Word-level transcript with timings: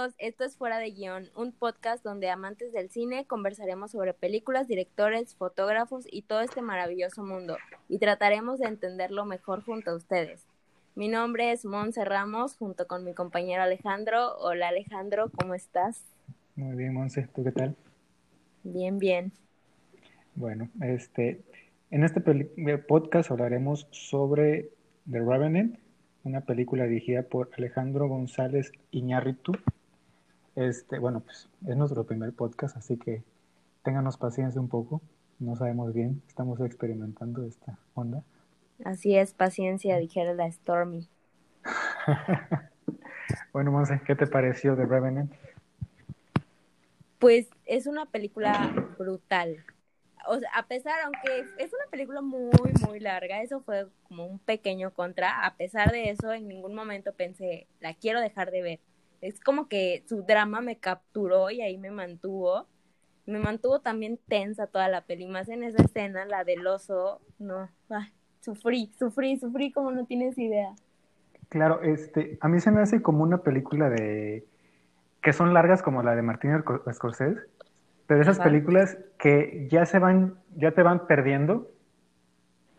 todos, 0.00 0.14
esto 0.16 0.44
es 0.44 0.56
Fuera 0.56 0.78
de 0.78 0.92
Guión, 0.92 1.28
un 1.36 1.52
podcast 1.52 2.02
donde 2.02 2.30
amantes 2.30 2.72
del 2.72 2.88
cine 2.88 3.26
conversaremos 3.26 3.90
sobre 3.90 4.14
películas, 4.14 4.66
directores, 4.66 5.34
fotógrafos 5.34 6.06
y 6.10 6.22
todo 6.22 6.40
este 6.40 6.62
maravilloso 6.62 7.22
mundo 7.22 7.58
y 7.86 7.98
trataremos 7.98 8.60
de 8.60 8.68
entenderlo 8.68 9.26
mejor 9.26 9.62
junto 9.62 9.90
a 9.90 9.96
ustedes. 9.96 10.46
Mi 10.94 11.08
nombre 11.08 11.52
es 11.52 11.66
Monse 11.66 12.02
Ramos 12.06 12.56
junto 12.56 12.86
con 12.86 13.04
mi 13.04 13.12
compañero 13.12 13.62
Alejandro. 13.62 14.38
Hola 14.38 14.68
Alejandro, 14.68 15.30
¿cómo 15.38 15.52
estás? 15.52 16.02
Muy 16.56 16.76
bien, 16.76 16.94
Monse, 16.94 17.28
¿tú 17.34 17.44
qué 17.44 17.52
tal? 17.52 17.76
Bien, 18.62 18.98
bien. 18.98 19.32
Bueno, 20.34 20.70
este, 20.80 21.42
en 21.90 22.04
este 22.04 22.22
podcast 22.78 23.30
hablaremos 23.30 23.86
sobre 23.90 24.70
The 25.10 25.18
Revenant, 25.18 25.78
una 26.24 26.40
película 26.40 26.84
dirigida 26.84 27.22
por 27.22 27.50
Alejandro 27.58 28.08
González 28.08 28.72
Iñárritu. 28.92 29.52
Este, 30.60 30.98
bueno, 30.98 31.20
pues 31.20 31.48
es 31.66 31.74
nuestro 31.74 32.04
primer 32.04 32.34
podcast, 32.34 32.76
así 32.76 32.98
que 32.98 33.22
ténganos 33.82 34.18
paciencia 34.18 34.60
un 34.60 34.68
poco. 34.68 35.00
No 35.38 35.56
sabemos 35.56 35.94
bien, 35.94 36.20
estamos 36.28 36.60
experimentando 36.60 37.44
esta 37.44 37.78
onda. 37.94 38.22
Así 38.84 39.16
es, 39.16 39.32
paciencia, 39.32 39.96
dijera 39.96 40.34
la 40.34 40.52
Stormy. 40.52 41.08
bueno, 43.54 43.72
Monse, 43.72 44.02
¿qué 44.06 44.14
te 44.14 44.26
pareció 44.26 44.76
The 44.76 44.84
Revenant? 44.84 45.32
Pues 47.18 47.48
es 47.64 47.86
una 47.86 48.04
película 48.04 48.70
brutal 48.98 49.64
o 50.26 50.38
sea, 50.38 50.50
a 50.54 50.66
pesar, 50.66 51.00
aunque 51.04 51.44
es 51.58 51.72
una 51.72 51.90
película 51.90 52.20
muy, 52.20 52.50
muy 52.86 53.00
larga, 53.00 53.42
eso 53.42 53.60
fue 53.60 53.86
como 54.04 54.26
un 54.26 54.38
pequeño 54.38 54.92
contra, 54.92 55.44
a 55.44 55.56
pesar 55.56 55.90
de 55.90 56.10
eso, 56.10 56.32
en 56.32 56.48
ningún 56.48 56.74
momento 56.74 57.12
pensé, 57.12 57.66
la 57.80 57.94
quiero 57.94 58.20
dejar 58.20 58.50
de 58.50 58.62
ver. 58.62 58.80
Es 59.20 59.40
como 59.40 59.68
que 59.68 60.04
su 60.08 60.22
drama 60.22 60.60
me 60.60 60.78
capturó 60.78 61.50
y 61.50 61.60
ahí 61.60 61.78
me 61.78 61.90
mantuvo. 61.90 62.66
Me 63.26 63.38
mantuvo 63.38 63.80
también 63.80 64.18
tensa 64.28 64.66
toda 64.66 64.88
la 64.88 65.02
peli, 65.02 65.26
más 65.26 65.48
en 65.48 65.62
esa 65.62 65.82
escena, 65.82 66.24
la 66.24 66.42
del 66.42 66.66
oso, 66.66 67.20
no, 67.38 67.68
sufrí, 68.40 68.90
sufrí, 68.98 69.38
sufrí 69.38 69.72
como 69.72 69.92
no 69.92 70.06
tienes 70.06 70.36
idea. 70.38 70.74
Claro, 71.48 71.82
este, 71.82 72.38
a 72.40 72.48
mí 72.48 72.60
se 72.60 72.70
me 72.70 72.80
hace 72.80 73.02
como 73.02 73.22
una 73.22 73.38
película 73.38 73.90
de 73.90 74.46
que 75.22 75.32
son 75.32 75.52
largas 75.52 75.82
como 75.82 76.02
la 76.02 76.16
de 76.16 76.22
Martín 76.22 76.50
Scorsese, 76.92 77.40
pero 78.06 78.22
esas 78.22 78.40
películas 78.40 78.98
que 79.18 79.68
ya 79.70 79.84
se 79.86 79.98
van, 79.98 80.36
ya 80.56 80.72
te 80.72 80.82
van 80.82 81.06
perdiendo 81.06 81.70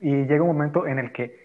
y 0.02 0.26
llega 0.26 0.42
un 0.42 0.48
momento 0.48 0.88
en 0.88 1.00
el 1.00 1.14
que 1.14 1.38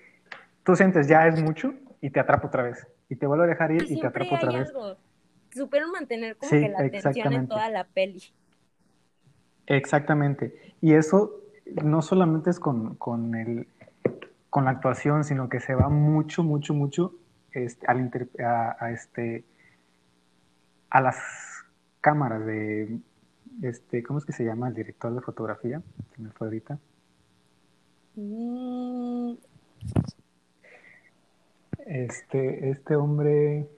tú 0.64 0.74
sientes 0.74 1.06
ya 1.06 1.26
es 1.28 1.40
mucho 1.40 1.74
y 2.00 2.10
te 2.10 2.18
atrapa 2.18 2.48
otra 2.48 2.62
vez 2.62 2.86
y 3.08 3.16
te 3.16 3.26
vuelve 3.26 3.44
a 3.44 3.46
dejar 3.48 3.72
ir 3.72 3.86
y 3.88 4.00
te 4.00 4.06
atrapa 4.06 4.36
otra 4.36 4.52
vez. 4.52 4.68
Algo. 4.68 4.96
Supieron 5.52 5.90
mantener 5.90 6.36
como 6.36 6.50
que 6.50 6.68
la 6.68 6.80
atención 6.80 7.32
en 7.32 7.48
toda 7.48 7.70
la 7.70 7.84
peli. 7.84 8.22
Exactamente. 9.66 10.74
Y 10.80 10.94
eso 10.94 11.40
no 11.82 12.02
solamente 12.02 12.50
es 12.50 12.60
con, 12.60 12.96
con, 12.96 13.34
el, 13.34 13.68
con 14.50 14.64
la 14.64 14.70
actuación, 14.70 15.24
sino 15.24 15.48
que 15.48 15.60
se 15.60 15.74
va 15.74 15.88
mucho, 15.88 16.42
mucho, 16.42 16.74
mucho 16.74 17.14
este, 17.52 17.86
al 17.86 18.10
a, 18.38 18.90
este, 18.92 19.44
a 20.90 21.00
las 21.00 21.16
cámaras 22.00 22.44
de 22.44 23.00
este, 23.62 24.02
¿cómo 24.02 24.18
es 24.18 24.24
que 24.24 24.32
se 24.32 24.44
llama 24.44 24.68
el 24.68 24.74
director 24.74 25.14
de 25.14 25.20
fotografía? 25.20 25.82
Que 26.14 26.22
me 26.22 26.30
fue 26.30 26.48
ahorita. 26.48 26.78
Mm. 28.14 29.34
Este, 31.86 32.70
este 32.70 32.96
hombre. 32.96 33.68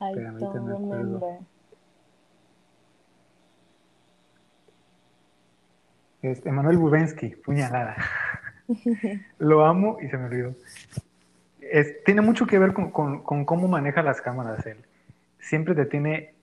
I 0.00 0.14
don't 0.14 1.44
Este, 6.22 6.48
Emanuel 6.48 6.78
Bubensky, 6.78 7.30
puñalada. 7.36 7.96
Lo 9.38 9.64
amo 9.64 9.98
y 10.00 10.08
se 10.08 10.16
me 10.16 10.26
olvidó. 10.26 10.54
tiene 12.04 12.22
mucho 12.22 12.46
que 12.46 12.58
ver 12.58 12.72
con, 12.72 12.90
con, 12.90 13.44
cómo 13.44 13.68
maneja 13.68 14.02
las 14.02 14.20
cámaras 14.22 14.66
él. 14.66 14.78
Siempre 15.38 15.74
te 15.74 15.84
tiene 15.84 16.34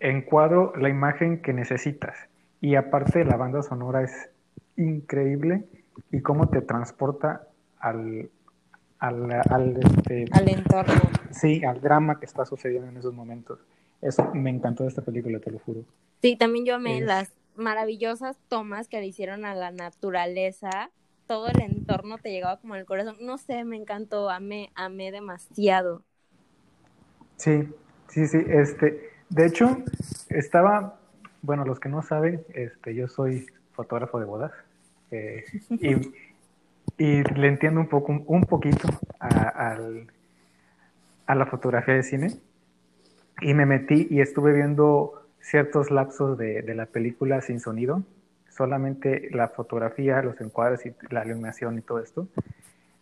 encuadro 0.00 0.72
la 0.76 0.88
imagen 0.88 1.42
que 1.42 1.52
necesitas. 1.52 2.16
Y 2.60 2.74
aparte 2.74 3.24
la 3.24 3.36
banda 3.36 3.62
sonora 3.62 4.02
es 4.02 4.30
increíble 4.76 5.64
y 6.10 6.20
cómo 6.20 6.48
te 6.48 6.60
transporta 6.60 7.42
al, 7.78 8.30
al, 8.98 9.30
al, 9.50 9.76
este, 9.76 10.24
al 10.32 10.48
entorno. 10.48 10.94
Sí, 11.30 11.64
al 11.64 11.80
drama 11.80 12.18
que 12.18 12.26
está 12.26 12.44
sucediendo 12.44 12.88
en 12.88 12.96
esos 12.96 13.12
momentos. 13.12 13.58
Eso 14.02 14.30
me 14.34 14.50
encantó 14.50 14.84
de 14.84 14.90
esta 14.90 15.02
película, 15.02 15.38
te 15.40 15.50
lo 15.50 15.58
juro. 15.58 15.84
Sí, 16.22 16.36
también 16.36 16.64
yo 16.64 16.74
amé 16.74 17.00
las 17.00 17.32
maravillosas 17.56 18.36
tomas 18.48 18.88
que 18.88 19.00
le 19.00 19.06
hicieron 19.06 19.44
a 19.44 19.54
la 19.54 19.70
naturaleza. 19.70 20.90
Todo 21.26 21.48
el 21.48 21.60
entorno 21.60 22.18
te 22.18 22.30
llegaba 22.30 22.58
como 22.58 22.74
al 22.74 22.84
corazón. 22.84 23.16
No 23.20 23.38
sé, 23.38 23.64
me 23.64 23.76
encantó, 23.76 24.30
amé, 24.30 24.70
amé 24.74 25.10
demasiado. 25.10 26.02
Sí, 27.36 27.68
sí, 28.08 28.26
sí, 28.26 28.38
este, 28.48 29.10
de 29.28 29.46
hecho, 29.46 29.78
estaba, 30.30 30.98
bueno, 31.42 31.64
los 31.64 31.80
que 31.80 31.88
no 31.88 32.02
saben, 32.02 32.44
este, 32.54 32.94
yo 32.94 33.08
soy 33.08 33.46
fotógrafo 33.72 34.18
de 34.18 34.24
bodas 34.24 34.52
eh, 35.10 35.44
y, 35.70 35.94
le 36.98 37.48
entiendo 37.48 37.80
un 37.80 37.88
poco, 37.88 38.12
un 38.26 38.42
poquito 38.42 38.88
a, 39.20 39.76
a 41.26 41.34
la 41.34 41.46
fotografía 41.46 41.94
de 41.94 42.02
cine 42.02 42.28
y 43.40 43.54
me 43.54 43.66
metí 43.66 44.06
y 44.10 44.20
estuve 44.20 44.52
viendo 44.52 45.26
ciertos 45.40 45.90
lapsos 45.90 46.38
de, 46.38 46.62
de, 46.62 46.74
la 46.74 46.86
película 46.86 47.40
sin 47.40 47.60
sonido, 47.60 48.02
solamente 48.48 49.28
la 49.30 49.48
fotografía, 49.48 50.22
los 50.22 50.40
encuadres 50.40 50.86
y 50.86 50.94
la 51.10 51.24
iluminación 51.24 51.78
y 51.78 51.82
todo 51.82 52.00
esto. 52.00 52.28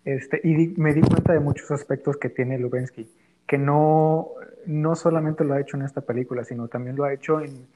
Este, 0.04 0.41
y 0.43 0.75
me 0.77 0.93
di 0.93 1.00
cuenta 1.00 1.33
de 1.33 1.41
muchos 1.41 1.71
aspectos 1.71 2.16
que 2.16 2.28
tiene 2.28 2.59
Lubensky 2.59 3.09
que 3.47 3.59
no, 3.59 4.31
no 4.66 4.94
solamente 4.94 5.44
lo 5.44 5.54
ha 5.54 5.60
hecho 5.60 5.77
en 5.77 5.83
esta 5.83 6.00
película, 6.00 6.44
sino 6.44 6.69
también 6.69 6.97
lo 6.97 7.04
ha 7.04 7.12
hecho 7.12 7.41
en, 7.41 7.66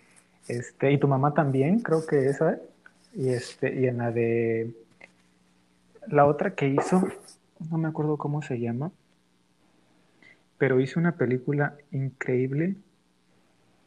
este, 0.49 0.93
y 0.93 0.99
tu 0.99 1.09
mamá 1.09 1.35
también, 1.35 1.81
creo 1.81 2.07
que 2.07 2.27
esa, 2.27 2.59
y, 3.15 3.29
este, 3.29 3.75
y 3.75 3.87
en 3.87 3.99
la 3.99 4.11
de, 4.11 4.73
la 6.11 6.27
otra 6.27 6.55
que 6.55 6.69
hizo, 6.69 7.03
no 7.71 7.79
me 7.79 7.89
acuerdo 7.89 8.17
cómo 8.17 8.43
se 8.43 8.59
llama, 8.59 8.91
pero 10.59 10.81
hizo 10.81 10.99
una 10.99 11.13
película 11.13 11.77
increíble, 11.93 12.77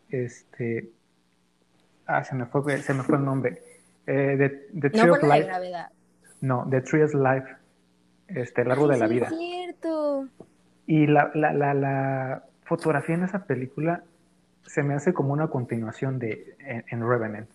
este, 0.09 0.89
ah, 2.05 2.23
se 2.23 2.35
me 2.35 2.45
fue, 2.45 2.77
se 2.77 2.93
me 2.93 3.03
fue 3.03 3.17
el 3.17 3.25
nombre, 3.25 3.61
eh, 4.07 4.67
The, 4.79 4.89
Tree 4.89 5.09
of 5.09 5.23
Life. 5.23 5.49
No, 6.41 6.67
The 6.69 6.81
Tree 6.81 7.03
of 7.03 7.13
Life, 7.13 7.55
este, 8.27 8.61
el 8.61 8.71
árbol 8.71 8.91
de 8.91 8.97
la 8.97 9.07
vida. 9.07 9.27
Es 9.27 9.37
cierto. 9.37 10.27
Y 10.87 11.07
la, 11.07 11.31
la, 11.33 11.73
la, 11.73 12.43
fotografía 12.63 13.15
en 13.15 13.23
esa 13.25 13.45
película 13.45 14.03
se 14.65 14.81
me 14.81 14.93
hace 14.93 15.13
como 15.13 15.33
una 15.33 15.49
continuación 15.49 16.19
de 16.19 16.55
en, 16.59 17.07
Revenant. 17.07 17.49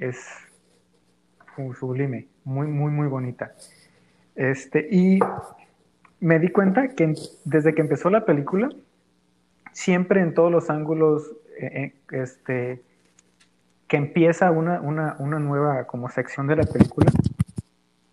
Es 0.00 0.16
sublime, 1.78 2.28
muy, 2.48 2.66
muy, 2.66 2.90
muy 2.90 3.06
bonita. 3.08 3.52
Este, 4.34 4.88
y 4.90 5.18
me 6.18 6.38
di 6.38 6.48
cuenta 6.48 6.88
que 6.88 7.14
desde 7.44 7.74
que 7.74 7.82
empezó 7.82 8.08
la 8.08 8.24
película, 8.24 8.70
siempre 9.72 10.22
en 10.22 10.32
todos 10.32 10.50
los 10.50 10.70
ángulos, 10.70 11.30
eh, 11.60 11.92
eh, 12.10 12.22
este, 12.22 12.82
que 13.86 13.96
empieza 13.98 14.50
una, 14.50 14.80
una, 14.80 15.16
una, 15.18 15.38
nueva 15.38 15.84
como 15.84 16.08
sección 16.08 16.46
de 16.46 16.56
la 16.56 16.64
película, 16.64 17.12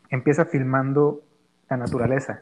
empieza 0.10 0.44
filmando 0.46 1.22
la 1.70 1.78
naturaleza. 1.78 2.42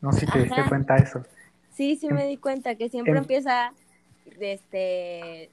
No 0.00 0.12
sé 0.12 0.20
si 0.20 0.26
te 0.26 0.44
diste 0.44 0.62
cuenta 0.68 0.94
de 0.94 1.02
eso. 1.02 1.24
Sí, 1.72 1.96
sí 1.96 2.08
me 2.08 2.24
di 2.26 2.36
cuenta 2.36 2.76
que 2.76 2.88
siempre 2.88 3.18
empieza 3.18 3.72
este, 4.38 5.50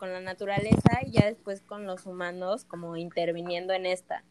con 0.00 0.12
la 0.12 0.20
naturaleza 0.20 1.00
y 1.06 1.12
ya 1.12 1.26
después 1.26 1.60
con 1.60 1.86
los 1.86 2.06
humanos 2.06 2.64
como 2.64 2.96
interviniendo 2.96 3.72
en 3.72 3.86
esta. 3.86 4.24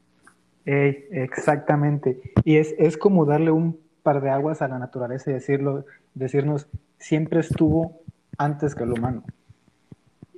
Exactamente. 0.66 2.20
Y 2.44 2.58
es, 2.58 2.74
es 2.78 2.98
como 2.98 3.26
darle 3.26 3.52
un 3.52 3.80
par 4.04 4.22
de 4.22 4.30
aguas 4.30 4.62
a 4.62 4.68
la 4.68 4.80
naturaleza 4.80 5.32
y 5.32 5.34
decirlo, 5.34 5.86
decirnos, 6.14 6.68
siempre 6.98 7.40
estuvo 7.40 8.02
antes 8.38 8.76
que 8.76 8.84
el 8.84 8.94
humano. 8.94 9.24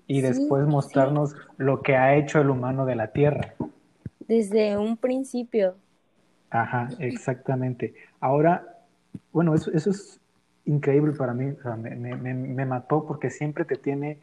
Y 0.08 0.22
después 0.22 0.68
mostrarnos 0.68 1.36
lo 1.58 1.82
que 1.82 1.96
ha 1.96 2.16
hecho 2.16 2.42
el 2.42 2.50
humano 2.50 2.86
de 2.86 2.96
la 2.96 3.08
Tierra. 3.08 3.54
Desde 4.28 4.78
un 4.78 4.98
principio. 4.98 5.76
Ajá, 6.50 6.90
exactamente. 7.00 7.94
Ahora 8.20 8.74
bueno, 9.32 9.54
eso, 9.54 9.72
eso 9.72 9.90
es 9.90 10.20
increíble 10.66 11.14
para 11.14 11.34
mí, 11.34 11.54
me, 11.78 12.66
mató 12.66 13.06
porque 13.06 13.30
siempre 13.30 13.66
te 13.66 13.76
tiene 13.76 14.20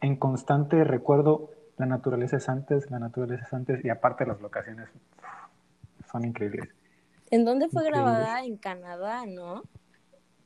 en 0.00 0.16
constante 0.16 0.84
recuerdo 0.84 1.50
la 1.80 1.86
naturaleza 1.86 2.36
es 2.36 2.48
antes, 2.50 2.90
la 2.90 2.98
naturaleza 2.98 3.44
es 3.46 3.52
antes 3.54 3.84
y 3.84 3.88
aparte 3.88 4.26
las 4.26 4.38
locaciones 4.40 4.88
son 6.12 6.26
increíbles. 6.26 6.68
¿En 7.30 7.46
dónde 7.46 7.68
fue 7.68 7.84
grabada? 7.84 8.44
En 8.44 8.58
Canadá, 8.58 9.24
¿no? 9.26 9.62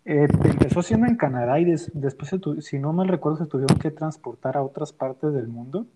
Eh, 0.05 0.29
empezó 0.45 0.83
siendo 0.83 1.07
en 1.07 1.17
Canadá 1.17 1.59
y 1.59 1.65
después, 1.65 2.31
si 2.61 2.79
no 2.79 2.93
mal 2.93 3.09
recuerdo, 3.09 3.39
se 3.39 3.47
tuvieron 3.51 3.79
que 3.79 3.91
transportar 3.91 4.57
a 4.57 4.63
otras 4.63 4.93
partes 4.93 5.33
del 5.33 5.49
mundo. 5.49 5.87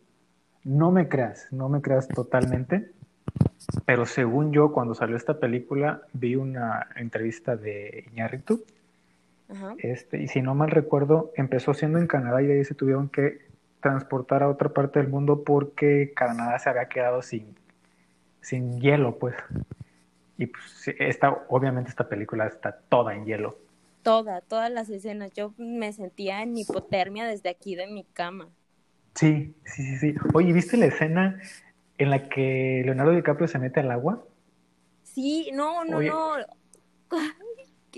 No 0.64 0.90
me 0.90 1.08
creas, 1.08 1.46
no 1.52 1.68
me 1.68 1.82
creas 1.82 2.08
totalmente, 2.08 2.90
pero 3.84 4.06
según 4.06 4.52
yo, 4.52 4.72
cuando 4.72 4.94
salió 4.94 5.16
esta 5.16 5.38
película, 5.38 6.02
vi 6.14 6.34
una 6.34 6.88
entrevista 6.96 7.56
de 7.56 8.06
Iñárritu. 8.10 8.64
Este, 9.78 10.20
y 10.20 10.28
si 10.28 10.42
no 10.42 10.54
mal 10.54 10.70
recuerdo, 10.70 11.32
empezó 11.36 11.74
siendo 11.74 11.98
en 11.98 12.06
Canadá 12.06 12.42
y 12.42 12.46
de 12.46 12.58
ahí 12.58 12.64
se 12.64 12.74
tuvieron 12.74 13.08
que 13.08 13.47
transportar 13.80 14.42
a 14.42 14.48
otra 14.48 14.70
parte 14.70 14.98
del 15.00 15.08
mundo 15.08 15.44
porque 15.44 16.12
Canadá 16.14 16.58
se 16.58 16.70
había 16.70 16.88
quedado 16.88 17.22
sin, 17.22 17.54
sin 18.40 18.80
hielo, 18.80 19.18
pues. 19.18 19.34
Y 20.36 20.46
pues 20.46 20.88
esta, 20.98 21.44
obviamente 21.48 21.90
esta 21.90 22.08
película 22.08 22.46
está 22.46 22.72
toda 22.88 23.14
en 23.14 23.24
hielo. 23.26 23.58
Toda, 24.02 24.40
todas 24.40 24.70
las 24.70 24.88
escenas. 24.88 25.32
Yo 25.32 25.52
me 25.58 25.92
sentía 25.92 26.42
en 26.42 26.56
hipotermia 26.56 27.26
desde 27.26 27.48
aquí 27.48 27.74
de 27.74 27.88
mi 27.88 28.04
cama. 28.04 28.48
Sí, 29.14 29.54
sí, 29.64 29.82
sí, 29.82 29.98
sí. 29.98 30.14
Oye, 30.34 30.52
¿viste 30.52 30.76
la 30.76 30.86
escena 30.86 31.40
en 31.98 32.10
la 32.10 32.28
que 32.28 32.82
Leonardo 32.84 33.12
DiCaprio 33.12 33.48
se 33.48 33.58
mete 33.58 33.80
al 33.80 33.90
agua? 33.90 34.24
Sí, 35.02 35.50
no, 35.52 35.84
no, 35.84 36.00
no. 36.00 36.34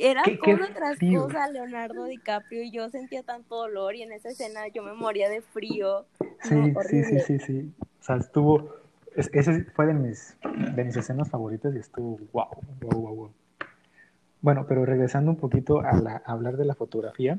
Era 0.03 0.23
como 0.41 0.55
otra 0.55 0.95
cosa 0.99 1.51
Leonardo 1.51 2.05
DiCaprio 2.05 2.63
y 2.63 2.71
yo 2.71 2.89
sentía 2.89 3.23
tanto 3.23 3.57
dolor 3.57 3.95
y 3.95 4.03
en 4.03 4.13
esa 4.13 4.31
escena 4.31 4.67
yo 4.69 4.83
me 4.83 4.95
moría 4.95 5.29
de 5.29 5.43
frío. 5.43 6.07
Sí, 6.43 6.75
sí, 6.89 7.05
sí, 7.05 7.21
sí, 7.21 7.39
sí. 7.39 7.73
O 8.01 8.03
sea, 8.03 8.17
estuvo, 8.17 8.77
ese 9.15 9.65
fue 9.65 9.87
de 9.87 9.95
mis, 9.95 10.39
de 10.75 10.85
mis 10.85 10.97
escenas 10.97 11.29
favoritas 11.29 11.75
y 11.75 11.79
estuvo 11.79 12.19
wow, 12.33 12.49
wow, 12.81 13.01
wow, 13.01 13.15
wow. 13.15 13.33
Bueno, 14.41 14.65
pero 14.67 14.87
regresando 14.87 15.33
un 15.33 15.37
poquito 15.37 15.81
a, 15.81 15.93
la, 15.93 16.23
a 16.25 16.33
hablar 16.33 16.57
de 16.57 16.65
la 16.65 16.75
fotografía, 16.75 17.39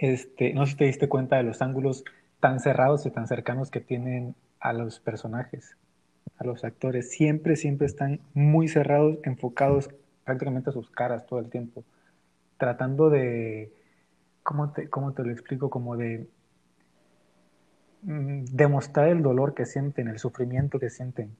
este, 0.00 0.54
no 0.54 0.64
sé 0.64 0.72
si 0.72 0.78
te 0.78 0.84
diste 0.86 1.08
cuenta 1.10 1.36
de 1.36 1.42
los 1.42 1.60
ángulos 1.60 2.04
tan 2.40 2.58
cerrados 2.58 3.04
y 3.04 3.10
tan 3.10 3.28
cercanos 3.28 3.70
que 3.70 3.80
tienen 3.80 4.34
a 4.60 4.72
los 4.72 4.98
personajes, 4.98 5.76
a 6.38 6.44
los 6.44 6.64
actores. 6.64 7.10
Siempre, 7.10 7.56
siempre 7.56 7.86
están 7.86 8.20
muy 8.32 8.68
cerrados, 8.68 9.18
enfocados 9.24 9.90
prácticamente 10.24 10.70
a 10.70 10.72
sus 10.72 10.90
caras 10.90 11.26
todo 11.26 11.38
el 11.38 11.50
tiempo, 11.50 11.84
tratando 12.56 13.10
de, 13.10 13.72
¿cómo 14.42 14.70
te, 14.72 14.88
cómo 14.88 15.12
te 15.12 15.22
lo 15.22 15.30
explico? 15.30 15.70
Como 15.70 15.96
de 15.96 16.26
mm, 18.02 18.44
demostrar 18.46 19.08
el 19.08 19.22
dolor 19.22 19.54
que 19.54 19.66
sienten, 19.66 20.08
el 20.08 20.18
sufrimiento 20.18 20.78
que 20.78 20.90
sienten. 20.90 21.36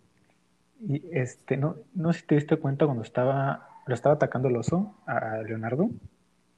Y 0.86 1.02
este, 1.12 1.56
no, 1.56 1.76
no 1.94 2.12
sé 2.12 2.20
si 2.20 2.26
te 2.26 2.34
diste 2.34 2.56
cuenta 2.56 2.84
cuando 2.84 3.02
estaba, 3.02 3.69
lo 3.86 3.94
estaba 3.94 4.16
atacando 4.16 4.48
el 4.48 4.56
oso 4.56 4.94
a, 5.06 5.38
Leonardo. 5.38 5.90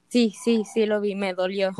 Sí, 0.09 0.31
sí, 0.31 0.65
sí 0.65 0.87
lo 0.87 1.01
vi, 1.01 1.15
me 1.15 1.35
dolió. 1.35 1.73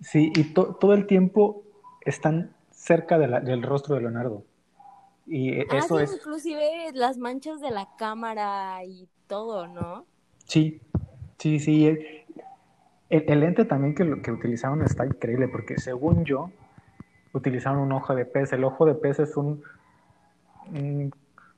Sí, 0.00 0.32
y 0.34 0.54
todo 0.54 0.94
el 0.94 1.06
tiempo 1.06 1.62
están 2.04 2.54
cerca 2.70 3.18
del 3.18 3.62
rostro 3.62 3.94
de 3.94 4.02
Leonardo. 4.02 4.44
Y 5.26 5.60
ah, 5.60 5.64
eso 5.72 6.00
es. 6.00 6.12
Inclusive 6.14 6.92
las 6.94 7.18
manchas 7.18 7.60
de 7.60 7.70
la 7.70 7.88
cámara 7.96 8.84
y 8.84 9.08
todo, 9.30 9.68
¿no? 9.68 10.04
Sí, 10.44 10.80
sí, 11.38 11.60
sí. 11.60 11.86
El, 13.08 13.40
lente 13.40 13.64
también 13.64 13.94
que, 13.94 14.20
que 14.22 14.32
utilizaron 14.32 14.82
está 14.82 15.06
increíble 15.06 15.46
porque 15.48 15.78
según 15.78 16.24
yo, 16.24 16.50
utilizaron 17.32 17.78
un 17.78 17.92
ojo 17.92 18.14
de 18.14 18.24
pez. 18.26 18.52
El 18.52 18.64
ojo 18.64 18.84
de 18.84 18.94
pez 18.96 19.20
es 19.20 19.36
un, 19.36 19.62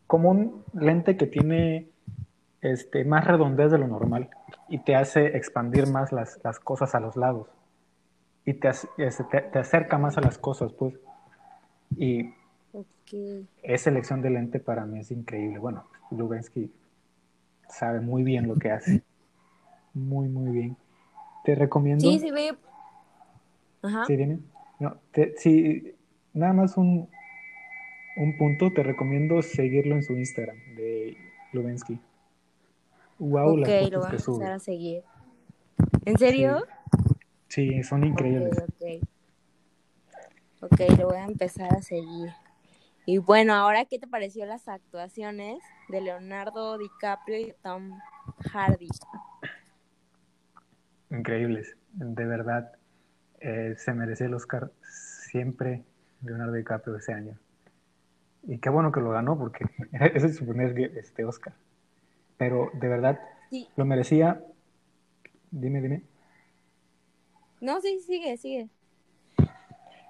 como 0.06 0.30
un 0.30 0.62
lente 0.74 1.16
que 1.16 1.26
tiene 1.26 1.88
este, 2.60 3.04
más 3.06 3.26
redondez 3.26 3.72
de 3.72 3.78
lo 3.78 3.88
normal 3.88 4.28
y 4.68 4.78
te 4.78 4.94
hace 4.94 5.36
expandir 5.36 5.86
más 5.88 6.12
las, 6.12 6.38
cosas 6.62 6.94
a 6.94 7.00
los 7.00 7.16
lados 7.16 7.48
y 8.44 8.54
te, 8.54 8.68
este, 8.68 9.24
te, 9.30 9.40
te, 9.40 9.58
acerca 9.58 9.96
más 9.96 10.18
a 10.18 10.20
las 10.20 10.36
cosas, 10.36 10.72
pues. 10.74 10.94
Y 11.96 12.34
esa 13.62 13.90
elección 13.90 14.20
de 14.20 14.28
lente 14.28 14.60
para 14.60 14.84
mí 14.84 15.00
es 15.00 15.10
increíble. 15.10 15.58
Bueno, 15.58 15.84
Lubensky 16.10 16.70
sabe 17.72 18.00
muy 18.00 18.22
bien 18.22 18.46
lo 18.46 18.56
que 18.56 18.70
hace. 18.70 19.02
Muy, 19.94 20.28
muy 20.28 20.50
bien. 20.52 20.76
Te 21.44 21.54
recomiendo. 21.54 22.08
Sí, 22.10 22.18
sí, 22.18 22.30
ve. 22.30 22.56
Ajá. 23.82 24.04
Sí, 24.06 24.16
dime. 24.16 24.38
No, 24.78 24.96
te, 25.10 25.34
sí, 25.36 25.94
nada 26.32 26.52
más 26.52 26.76
un, 26.76 27.08
un 28.16 28.36
punto. 28.38 28.72
Te 28.72 28.82
recomiendo 28.82 29.42
seguirlo 29.42 29.96
en 29.96 30.02
su 30.02 30.14
Instagram 30.14 30.56
de 30.76 31.16
Lubensky. 31.52 32.00
Wow, 33.18 33.58
las 33.58 33.70
fotos 33.70 33.92
lo 33.92 34.00
voy 34.00 34.08
a 34.08 34.10
empezar 34.10 34.52
a 34.52 34.58
seguir. 34.58 35.02
¿En 36.04 36.18
serio? 36.18 36.64
Sí, 37.48 37.82
son 37.82 38.04
increíbles. 38.04 38.58
ok, 38.58 39.04
ok, 40.62 40.98
lo 40.98 41.08
voy 41.08 41.18
a 41.18 41.24
empezar 41.24 41.74
a 41.74 41.82
seguir. 41.82 42.30
Y 43.04 43.18
bueno, 43.18 43.54
ahora, 43.54 43.84
¿qué 43.84 43.98
te 43.98 44.06
pareció 44.06 44.46
las 44.46 44.68
actuaciones 44.68 45.60
de 45.88 46.00
Leonardo 46.00 46.78
DiCaprio 46.78 47.38
y 47.38 47.54
Tom 47.60 47.98
Hardy? 48.52 48.88
Increíbles, 51.10 51.76
de 51.94 52.24
verdad. 52.24 52.72
Eh, 53.40 53.74
se 53.76 53.92
merecía 53.92 54.26
el 54.26 54.34
Oscar 54.34 54.70
siempre 54.82 55.82
Leonardo 56.22 56.52
DiCaprio 56.52 56.96
ese 56.96 57.12
año. 57.12 57.36
Y 58.44 58.58
qué 58.58 58.70
bueno 58.70 58.92
que 58.92 59.00
lo 59.00 59.10
ganó 59.10 59.36
porque 59.36 59.64
ese 60.14 60.26
es 60.26 60.36
su 60.36 60.46
primer 60.46 60.78
este, 60.96 61.24
Oscar. 61.24 61.54
Pero 62.36 62.70
de 62.74 62.88
verdad 62.88 63.20
lo 63.76 63.84
merecía. 63.84 64.44
Dime, 65.50 65.80
dime. 65.80 66.02
No, 67.60 67.80
sí, 67.80 67.98
sigue, 68.00 68.36
sigue. 68.36 68.68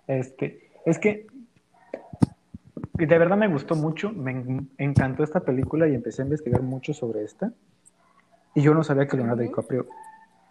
Este, 0.06 0.70
es 0.84 0.98
que 0.98 1.26
de 3.06 3.18
verdad 3.18 3.36
me 3.36 3.48
gustó 3.48 3.74
mucho, 3.74 4.10
me 4.10 4.66
encantó 4.78 5.24
esta 5.24 5.40
película 5.40 5.88
y 5.88 5.94
empecé 5.94 6.22
a 6.22 6.24
investigar 6.24 6.62
mucho 6.62 6.92
sobre 6.92 7.24
esta. 7.24 7.52
Y 8.54 8.62
yo 8.62 8.74
no 8.74 8.84
sabía 8.84 9.06
que 9.06 9.16
Leonardo 9.16 9.42
DiCaprio 9.42 9.86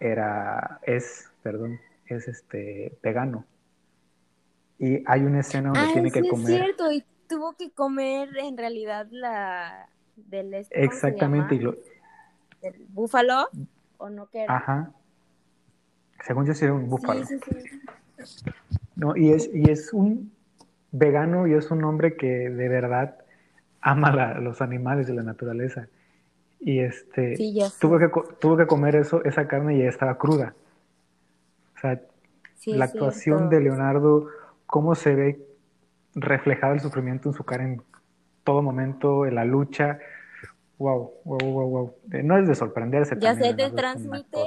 era, 0.00 0.80
es, 0.82 1.30
perdón, 1.42 1.78
es 2.06 2.26
este 2.28 2.98
vegano. 3.02 3.44
Y 4.78 5.02
hay 5.06 5.22
una 5.22 5.40
escena 5.40 5.70
donde 5.70 5.92
tiene 5.92 6.10
que 6.10 6.28
comer. 6.28 6.50
Es 6.50 6.58
cierto, 6.58 6.90
y 6.90 7.04
tuvo 7.28 7.52
que 7.52 7.70
comer 7.70 8.36
en 8.38 8.56
realidad 8.56 9.06
la 9.10 9.88
del 10.16 10.54
este, 10.54 10.84
Exactamente. 10.84 11.54
Y 11.54 11.60
lo... 11.60 11.76
¿El 12.60 12.86
búfalo? 12.88 13.48
¿O 13.98 14.10
no 14.10 14.26
que 14.26 14.44
Ajá. 14.48 14.92
Según 16.24 16.46
yo 16.46 16.54
sí 16.54 16.64
era 16.64 16.74
un 16.74 16.88
búfalo. 16.88 17.24
Sí, 17.24 17.38
sí, 17.38 17.50
sí. 18.24 18.50
No, 18.96 19.16
y 19.16 19.32
es, 19.32 19.50
y 19.52 19.70
es 19.70 19.92
un 19.92 20.32
vegano 20.92 21.46
y 21.46 21.54
es 21.54 21.70
un 21.70 21.82
hombre 21.84 22.16
que 22.16 22.50
de 22.50 22.68
verdad 22.68 23.16
ama 23.80 24.34
los 24.38 24.62
animales 24.62 25.08
y 25.08 25.12
la 25.12 25.22
naturaleza. 25.22 25.88
Y 26.60 26.78
este 26.78 27.34
tuvo 27.80 27.98
que 27.98 28.08
tuvo 28.38 28.56
que 28.56 28.66
comer 28.66 28.94
eso, 28.94 29.24
esa 29.24 29.48
carne 29.48 29.76
y 29.76 29.78
ya 29.80 29.88
estaba 29.88 30.16
cruda. 30.16 30.54
O 31.76 31.80
sea, 31.80 32.00
la 32.66 32.84
actuación 32.84 33.50
de 33.50 33.60
Leonardo, 33.60 34.28
cómo 34.66 34.94
se 34.94 35.14
ve 35.14 35.46
reflejado 36.14 36.74
el 36.74 36.80
sufrimiento 36.80 37.28
en 37.28 37.34
su 37.34 37.42
cara 37.42 37.64
en 37.64 37.82
todo 38.44 38.62
momento, 38.62 39.26
en 39.26 39.34
la 39.34 39.44
lucha. 39.44 39.98
Wow, 40.78 41.12
wow, 41.24 41.38
wow, 41.40 41.68
wow. 41.68 41.94
No 42.22 42.38
es 42.38 42.46
de 42.46 42.54
sorprenderse. 42.54 43.16
Ya 43.18 43.34
se 43.34 43.54
te 43.54 43.70
transmite 43.70 44.38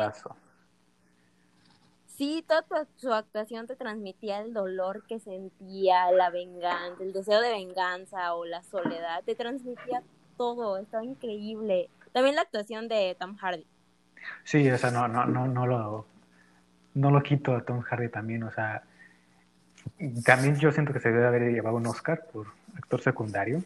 sí, 2.17 2.43
toda 2.48 2.88
su 2.95 3.13
actuación 3.13 3.67
te 3.67 3.75
transmitía 3.75 4.41
el 4.41 4.53
dolor 4.53 5.05
que 5.07 5.19
sentía, 5.19 6.12
la 6.12 6.29
venganza, 6.29 7.03
el 7.03 7.13
deseo 7.13 7.41
de 7.41 7.51
venganza 7.51 8.34
o 8.34 8.45
la 8.45 8.63
soledad, 8.63 9.24
te 9.24 9.36
transmitía 9.36 10.01
todo, 10.38 10.77
estaba 10.77 11.03
increíble. 11.03 11.89
También 12.13 12.36
la 12.36 12.41
actuación 12.41 12.88
de 12.88 13.15
Tom 13.19 13.36
Hardy. 13.38 13.65
Sí, 14.43 14.69
o 14.69 14.77
sea, 14.77 14.91
no, 14.91 15.07
no, 15.07 15.25
no, 15.25 15.48
no 15.48 15.67
lo, 15.67 16.05
no 16.93 17.12
lo 17.12 17.24
quito 17.24 17.55
a 17.55 17.63
Tom 17.63 17.81
Hardy 17.81 18.10
también, 18.10 18.43
o 18.43 18.51
sea, 18.51 18.84
también 20.25 20.57
yo 20.57 20.72
siento 20.72 20.93
que 20.93 21.00
se 21.00 21.12
debe 21.12 21.27
haber 21.27 21.51
llevado 21.51 21.77
un 21.77 21.88
Oscar 21.88 22.25
por 22.31 22.48
actor 22.75 23.01
secundario. 23.01 23.63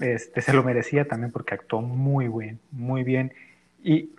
Este, 0.00 0.40
se 0.40 0.52
lo 0.52 0.62
merecía 0.62 1.06
también 1.06 1.30
porque 1.30 1.54
actuó 1.54 1.80
muy 1.80 2.28
bien, 2.28 2.58
muy 2.70 3.04
bien. 3.04 3.32
Y 3.82 4.10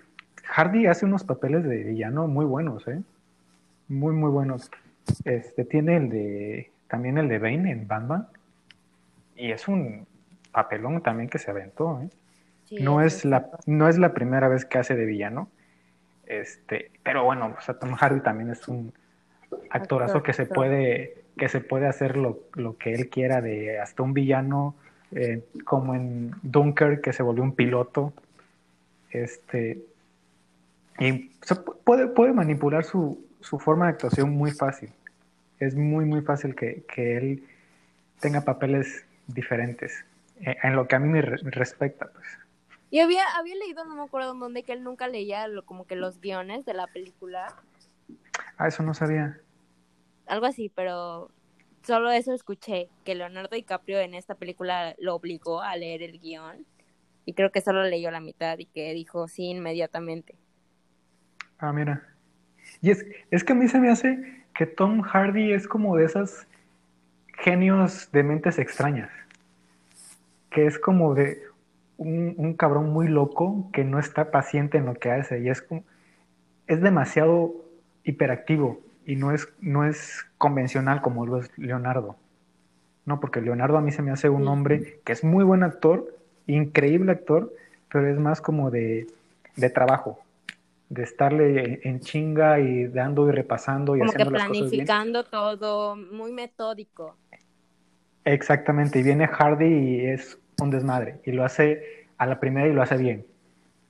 Hardy 0.47 0.87
hace 0.87 1.05
unos 1.05 1.23
papeles 1.23 1.63
de 1.63 1.83
villano 1.83 2.27
muy 2.27 2.45
buenos, 2.45 2.87
¿eh? 2.87 3.01
Muy, 3.87 4.13
muy 4.13 4.29
buenos. 4.29 4.71
Este, 5.23 5.65
tiene 5.65 5.97
el 5.97 6.09
de, 6.09 6.71
también 6.87 7.17
el 7.17 7.27
de 7.27 7.39
Bane 7.39 7.71
en 7.71 7.87
Batman. 7.87 8.27
Y 9.35 9.51
es 9.51 9.67
un 9.67 10.07
papelón 10.51 11.01
también 11.01 11.29
que 11.29 11.37
se 11.37 11.51
aventó, 11.51 12.01
¿eh? 12.01 12.09
no, 12.79 13.01
es 13.01 13.25
la, 13.25 13.49
no 13.65 13.89
es 13.89 13.97
la 13.97 14.13
primera 14.13 14.47
vez 14.47 14.65
que 14.65 14.77
hace 14.77 14.95
de 14.95 15.05
villano. 15.05 15.49
Este, 16.25 16.91
pero 17.03 17.23
bueno, 17.23 17.55
Tom 17.79 17.93
Hardy 17.93 18.21
también 18.21 18.49
es 18.49 18.67
un 18.67 18.93
actorazo 19.69 20.23
que 20.23 20.33
se 20.33 20.45
puede, 20.45 21.23
que 21.37 21.49
se 21.49 21.61
puede 21.61 21.87
hacer 21.87 22.17
lo, 22.17 22.39
lo 22.53 22.77
que 22.77 22.93
él 22.93 23.09
quiera 23.09 23.41
de 23.41 23.79
hasta 23.79 24.01
un 24.01 24.13
villano, 24.13 24.75
eh, 25.11 25.43
como 25.65 25.93
en 25.93 26.31
Dunker, 26.41 27.01
que 27.01 27.13
se 27.13 27.21
volvió 27.21 27.43
un 27.43 27.53
piloto. 27.53 28.13
Este, 29.11 29.83
Y 30.99 31.31
puede, 31.83 32.07
puede 32.07 32.33
manipular 32.33 32.83
su, 32.83 33.25
su, 33.41 33.59
forma 33.59 33.85
de 33.85 33.91
actuación 33.91 34.31
muy 34.31 34.51
fácil. 34.51 34.91
Es 35.59 35.75
muy, 35.75 36.05
muy 36.05 36.21
fácil 36.21 36.55
que, 36.55 36.83
que 36.83 37.17
él 37.17 37.43
tenga 38.19 38.41
papeles 38.41 39.05
diferentes 39.27 40.05
eh, 40.41 40.55
en 40.63 40.75
lo 40.75 40.87
que 40.87 40.95
a 40.95 40.99
mí 40.99 41.07
me, 41.07 41.21
respecta. 41.21 42.09
Pues. 42.11 42.25
Y 42.91 42.99
había, 42.99 43.23
había 43.37 43.55
leído, 43.55 43.83
no 43.85 43.95
me 43.95 44.03
acuerdo 44.03 44.33
dónde, 44.33 44.63
que 44.63 44.73
él 44.73 44.83
nunca 44.83 45.07
leía 45.07 45.47
como 45.65 45.85
que 45.85 45.95
los 45.95 46.19
guiones 46.19 46.65
de 46.65 46.73
la 46.73 46.87
película. 46.87 47.55
Ah, 48.57 48.67
eso 48.67 48.83
no 48.83 48.93
sabía. 48.93 49.39
Algo 50.27 50.45
así, 50.45 50.71
pero 50.73 51.29
solo 51.83 52.11
eso 52.11 52.33
escuché, 52.33 52.89
que 53.03 53.15
Leonardo 53.15 53.55
DiCaprio 53.55 53.99
en 53.99 54.13
esta 54.13 54.35
película 54.35 54.95
lo 54.97 55.15
obligó 55.15 55.61
a 55.61 55.75
leer 55.75 56.01
el 56.01 56.19
guion 56.19 56.65
y 57.25 57.33
creo 57.33 57.51
que 57.51 57.61
solo 57.61 57.83
leyó 57.83 58.11
la 58.11 58.21
mitad 58.21 58.57
y 58.57 58.65
que 58.65 58.93
dijo 58.93 59.27
sí 59.27 59.49
inmediatamente. 59.49 60.35
Ah, 61.65 61.73
mira. 61.73 62.03
Y 62.79 62.91
es, 62.91 63.03
es 63.31 63.43
que 63.43 63.53
a 63.53 63.55
mí 63.55 63.67
se 63.67 63.79
me 63.79 63.89
hace 63.89 64.43
que 64.53 64.67
Tom 64.67 65.01
Hardy 65.01 65.51
es 65.51 65.67
como 65.67 65.97
de 65.97 66.05
esos 66.05 66.45
genios 67.39 68.11
de 68.11 68.21
mentes 68.21 68.59
extrañas, 68.59 69.09
que 70.51 70.67
es 70.67 70.77
como 70.77 71.15
de 71.15 71.41
un, 71.97 72.35
un 72.37 72.53
cabrón 72.53 72.93
muy 72.93 73.07
loco 73.07 73.67
que 73.73 73.83
no 73.83 73.97
está 73.97 74.29
paciente 74.29 74.77
en 74.77 74.85
lo 74.85 74.93
que 74.93 75.09
hace 75.09 75.39
y 75.39 75.49
es 75.49 75.63
como, 75.63 75.83
es 76.67 76.81
demasiado 76.81 77.55
hiperactivo 78.03 78.79
y 79.07 79.15
no 79.15 79.31
es, 79.31 79.49
no 79.59 79.85
es 79.85 80.23
convencional 80.37 81.01
como 81.01 81.25
lo 81.25 81.39
es 81.39 81.49
Leonardo. 81.57 82.15
No, 83.05 83.19
porque 83.19 83.41
Leonardo 83.41 83.77
a 83.77 83.81
mí 83.81 83.91
se 83.91 84.03
me 84.03 84.11
hace 84.11 84.29
un 84.29 84.47
hombre 84.47 84.99
que 85.03 85.13
es 85.13 85.23
muy 85.23 85.43
buen 85.43 85.63
actor, 85.63 86.15
increíble 86.45 87.11
actor, 87.11 87.51
pero 87.91 88.07
es 88.07 88.19
más 88.19 88.39
como 88.39 88.69
de, 88.69 89.07
de 89.55 89.69
trabajo, 89.71 90.19
de 90.89 91.03
estarle 91.03 91.81
en 91.83 91.99
chinga 91.99 92.59
y 92.59 92.87
dando 92.87 93.27
y 93.27 93.31
repasando 93.31 93.95
y 93.95 93.99
como 93.99 94.11
haciendo 94.11 94.31
que 94.31 94.37
planificando 94.37 95.23
todo, 95.23 95.95
muy 95.95 96.31
metódico. 96.31 97.15
Exactamente, 98.23 98.99
y 98.99 99.03
viene 99.03 99.27
Hardy 99.27 99.65
y 99.65 100.05
es 100.05 100.39
un 100.59 100.71
desmadre, 100.71 101.19
y 101.25 101.31
lo 101.31 101.43
hace 101.43 102.07
a 102.17 102.25
la 102.25 102.39
primera 102.39 102.67
y 102.67 102.73
lo 102.73 102.81
hace 102.81 102.97
bien. 102.97 103.25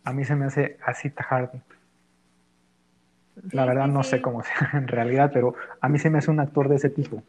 A 0.03 0.13
mí 0.13 0.25
se 0.25 0.35
me 0.35 0.45
hace 0.45 0.77
así 0.85 1.11
Hardy. 1.15 1.59
La 3.51 3.65
verdad 3.65 3.87
no 3.87 4.03
sé 4.03 4.21
cómo 4.21 4.43
sea 4.43 4.69
en 4.73 4.87
realidad, 4.87 5.31
pero 5.33 5.55
a 5.81 5.89
mí 5.89 5.99
se 5.99 6.09
me 6.09 6.19
hace 6.19 6.31
un 6.31 6.39
actor 6.39 6.69
de 6.69 6.75
ese 6.75 6.89
tipo. 6.89 7.23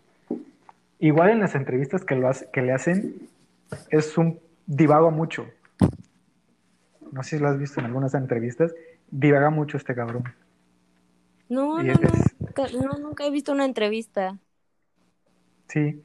Igual 0.99 1.31
en 1.31 1.41
las 1.41 1.55
entrevistas 1.55 2.05
que, 2.05 2.15
lo 2.15 2.29
hace, 2.29 2.49
que 2.53 2.63
le 2.63 2.73
hacen, 2.73 3.29
es 3.91 4.17
un 4.17 4.41
divago 4.67 5.11
mucho. 5.11 5.47
No 7.13 7.23
sé 7.23 7.37
si 7.37 7.43
lo 7.43 7.49
has 7.49 7.59
visto 7.59 7.81
en 7.81 7.87
algunas 7.87 8.15
entrevistas, 8.15 8.75
divaga 9.11 9.51
mucho 9.51 9.77
este 9.77 9.95
cabrón. 9.95 10.25
No, 11.49 11.83
no, 11.83 11.93
no, 11.93 12.99
nunca 12.99 13.25
he 13.25 13.31
visto 13.31 13.53
una 13.53 13.65
entrevista. 13.65 14.39
Sí, 15.69 16.03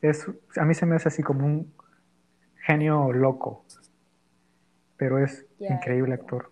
es, 0.00 0.26
a 0.56 0.64
mí 0.64 0.74
se 0.74 0.86
me 0.86 0.96
hace 0.96 1.08
así 1.08 1.22
como 1.22 1.46
un 1.46 1.72
genio 2.66 3.12
loco, 3.12 3.64
pero 4.96 5.22
es 5.22 5.46
increíble 5.58 6.14
actor. 6.14 6.50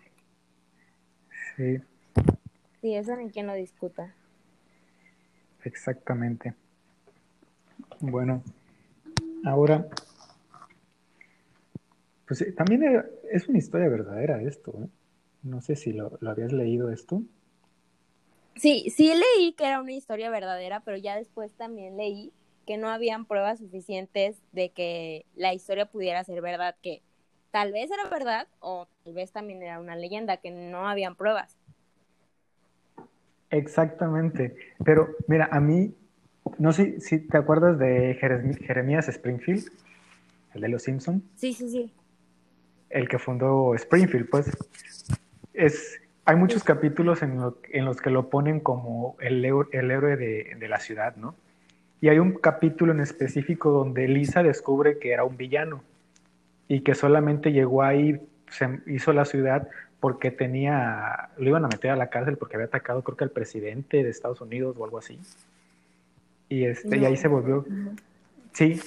Sí. 1.57 1.79
Sí, 2.81 2.95
eso 2.95 3.17
ni 3.17 3.31
quien 3.31 3.47
lo 3.47 3.55
discuta. 3.55 4.15
Exactamente. 5.65 6.55
Bueno, 8.01 8.43
ahora, 9.45 9.89
pues 12.27 12.43
eh, 12.43 12.53
también 12.53 13.05
es 13.31 13.49
una 13.49 13.59
historia 13.59 13.89
verdadera 13.89 14.41
esto. 14.43 14.73
¿eh? 14.83 14.89
No 15.43 15.61
sé 15.61 15.77
si 15.77 15.93
lo, 15.93 16.19
lo 16.21 16.31
habías 16.31 16.53
leído 16.53 16.91
esto. 16.91 17.23
Sí, 18.57 18.91
sí 18.95 19.13
leí 19.15 19.53
que 19.53 19.67
era 19.67 19.81
una 19.81 19.93
historia 19.93 20.31
verdadera, 20.31 20.81
pero 20.81 20.97
ya 20.97 21.17
después 21.17 21.53
también 21.53 21.97
leí 21.97 22.33
que 22.67 22.77
no 22.77 22.89
habían 22.91 23.25
pruebas 23.25 23.61
suficientes 23.61 24.43
de 24.53 24.71
que 24.71 25.25
la 25.37 25.55
historia 25.55 25.87
pudiera 25.87 26.23
ser 26.25 26.43
verdad, 26.43 26.77
que 26.83 27.03
tal 27.51 27.73
vez 27.73 27.91
era 27.91 28.11
verdad 28.11 28.49
o 28.61 28.89
tal 29.05 29.15
vez 29.15 29.33
también 29.33 29.63
era 29.63 29.81
una 29.81 29.97
leyenda, 29.97 30.39
que 30.39 30.51
no 30.51 30.89
habían 30.89 31.15
pruebas. 31.15 31.57
Exactamente. 33.51 34.57
Pero 34.85 35.17
mira, 35.29 35.49
a 35.51 35.61
mí, 35.61 35.95
no 36.59 36.73
sé 36.73 37.01
si 37.01 37.21
te 37.21 37.39
acuerdas 37.39 37.79
de 37.79 38.19
Jeremías 38.21 39.09
Springfield, 39.09 39.71
el 40.55 40.61
de 40.61 40.69
los 40.69 40.83
Simpson. 40.83 41.23
Sí, 41.37 41.55
sí, 41.55 41.71
sí. 41.71 41.93
El 42.91 43.09
que 43.09 43.19
fundó 43.19 43.75
Springfield, 43.75 44.29
pues. 44.29 44.51
Es, 45.59 46.01
hay 46.25 46.37
muchos 46.37 46.63
capítulos 46.63 47.23
en, 47.23 47.39
en, 47.73 47.85
los 47.85 48.01
que 48.01 48.11
lo 48.11 48.31
ponen 48.31 48.61
como 48.61 49.17
el, 49.21 49.45
el 49.45 49.91
héroe 49.91 50.17
de, 50.17 50.57
de, 50.59 50.69
la 50.69 50.79
ciudad, 50.79 51.17
¿no? 51.17 51.35
Y 52.01 52.09
hay 52.09 52.19
un 52.19 52.35
capítulo 52.35 52.93
en 52.93 53.01
específico 53.01 53.71
donde 53.71 54.07
Lisa 54.07 54.43
descubre 54.43 54.99
que 54.99 55.13
era 55.13 55.25
un 55.25 55.37
villano 55.37 55.83
y 56.69 56.81
que 56.83 56.95
solamente 56.95 57.51
llegó 57.51 57.83
ahí, 57.83 58.21
se 58.51 58.81
hizo 58.87 59.13
la 59.13 59.25
ciudad 59.25 59.69
porque 60.01 60.31
tenía, 60.31 61.31
lo 61.39 61.49
iban 61.49 61.65
a 61.65 61.69
meter 61.69 61.91
a 61.91 61.97
la 61.97 62.09
cárcel 62.09 62.37
porque 62.37 62.57
había 62.57 62.67
atacado 62.67 63.03
creo 63.03 63.17
que 63.17 63.25
al 63.25 63.31
presidente 63.31 64.03
de 64.05 64.11
Estados 64.11 64.41
Unidos 64.41 64.77
o 64.79 64.85
algo 64.85 64.99
así. 64.99 65.19
Y, 66.49 66.65
este, 66.65 66.97
y 66.97 67.05
ahí 67.05 67.17
se 67.17 67.29
volvió, 67.29 67.67
sí, 68.53 68.81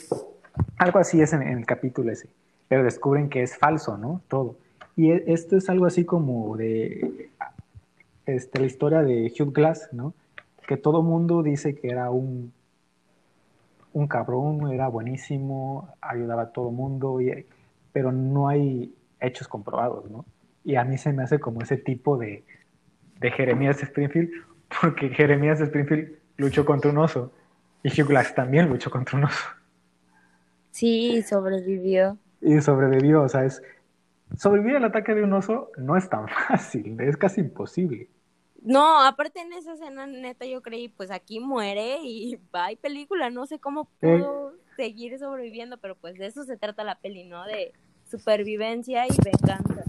algo 0.77 0.99
así 0.99 1.21
es 1.21 1.33
en, 1.33 1.41
el 1.41 1.65
capítulo 1.65 2.11
ese, 2.11 2.29
pero 2.67 2.83
descubren 2.83 3.29
que 3.29 3.43
es 3.43 3.57
falso, 3.57 3.97
¿no? 3.97 4.21
Todo. 4.27 4.55
Y 4.95 5.12
e, 5.12 5.24
esto 5.27 5.57
es 5.57 5.69
algo 5.69 5.86
así 5.86 6.05
como 6.05 6.55
de 6.57 7.29
este, 8.25 8.60
la 8.60 8.65
historia 8.65 9.01
de 9.01 9.31
Hugh 9.38 9.53
Glass, 9.53 9.89
¿no? 9.91 10.13
Que 10.67 10.77
todo 10.77 11.01
mundo 11.01 11.43
dice 11.43 11.75
que 11.75 11.89
era 11.89 12.12
un, 12.12 12.53
un 13.93 14.07
cabrón, 14.07 14.71
era 14.71 14.88
buenísimo, 14.88 15.89
ayudaba 16.01 16.43
a 16.43 16.51
todo 16.51 16.71
mundo, 16.71 17.19
y, 17.21 17.45
pero 17.91 18.12
no 18.12 18.48
hay 18.48 18.93
hechos 19.19 19.48
comprobados, 19.48 20.10
¿no? 20.10 20.25
Y 20.63 20.75
a 20.75 20.83
mí 20.83 20.98
se 20.98 21.12
me 21.12 21.24
hace 21.24 21.39
como 21.39 21.62
ese 21.62 21.77
tipo 21.77 22.17
de, 22.17 22.43
de 23.19 23.31
Jeremías 23.31 23.81
Springfield, 23.81 24.29
porque 24.81 25.10
Jeremías 25.10 25.60
Springfield 25.62 26.15
luchó 26.38 26.65
contra 26.65 26.91
un 26.91 26.98
oso 26.98 27.31
y 27.83 27.89
Hugh 27.89 28.07
Glass 28.07 28.36
también 28.36 28.69
luchó 28.69 28.89
contra 28.89 29.17
un 29.17 29.25
oso. 29.25 29.45
Sí, 30.71 31.21
sobrevivió. 31.24 32.17
Y 32.39 32.62
sobrevivió, 32.62 33.24
o 33.24 33.29
sea, 33.29 33.43
es, 33.45 33.62
sobrevivir 34.38 34.77
al 34.77 34.85
ataque 34.85 35.13
de 35.13 35.23
un 35.23 35.33
oso 35.33 35.71
no 35.77 35.97
es 35.97 36.09
tan 36.09 36.27
fácil, 36.47 37.00
es 37.01 37.17
casi 37.17 37.41
imposible. 37.41 38.07
No, 38.63 39.03
aparte 39.03 39.39
en 39.41 39.53
esa 39.53 39.73
escena, 39.73 40.05
neta, 40.05 40.45
yo 40.45 40.61
creí, 40.61 40.88
pues 40.88 41.09
aquí 41.09 41.39
muere 41.39 41.97
y 42.03 42.39
va 42.55 42.71
y 42.71 42.75
película, 42.75 43.29
no 43.29 43.45
sé 43.45 43.59
cómo 43.59 43.85
pudo 44.00 44.53
seguir 44.75 45.17
sobreviviendo, 45.19 45.77
pero 45.77 45.95
pues 45.95 46.17
de 46.17 46.27
eso 46.27 46.43
se 46.43 46.57
trata 46.57 46.83
la 46.83 46.95
peli, 46.95 47.23
¿no? 47.23 47.43
De 47.45 47.73
supervivencia 48.09 49.05
y 49.07 49.15
venganza. 49.23 49.83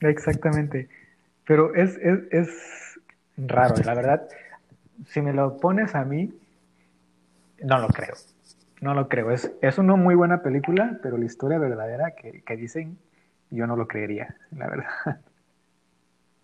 Exactamente. 0.00 0.88
Pero 1.44 1.74
es, 1.74 1.96
es, 1.98 2.20
es 2.30 3.00
raro, 3.36 3.74
la 3.84 3.94
verdad. 3.94 4.28
Si 5.06 5.20
me 5.20 5.32
lo 5.32 5.56
pones 5.58 5.94
a 5.94 6.04
mí, 6.04 6.32
no 7.62 7.78
lo 7.78 7.88
creo. 7.88 8.14
No 8.80 8.94
lo 8.94 9.08
creo. 9.08 9.30
Es, 9.30 9.50
es 9.60 9.78
una 9.78 9.96
muy 9.96 10.14
buena 10.14 10.42
película, 10.42 10.98
pero 11.02 11.16
la 11.16 11.24
historia 11.24 11.58
verdadera 11.58 12.12
que, 12.12 12.42
que 12.42 12.56
dicen, 12.56 12.98
yo 13.50 13.66
no 13.66 13.76
lo 13.76 13.88
creería, 13.88 14.36
la 14.50 14.68
verdad. 14.68 14.90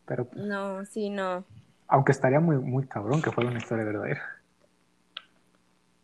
Pero, 0.07 0.27
pues, 0.27 0.45
no, 0.45 0.85
sí, 0.85 1.11
no. 1.11 1.45
Aunque 1.89 2.13
estaría 2.13 2.41
muy, 2.41 2.57
muy 2.57 2.87
cabrón 2.87 3.23
que 3.23 3.31
fuera 3.31 3.51
una 3.51 3.59
historia 3.59 3.85
verdadera. 3.85 4.23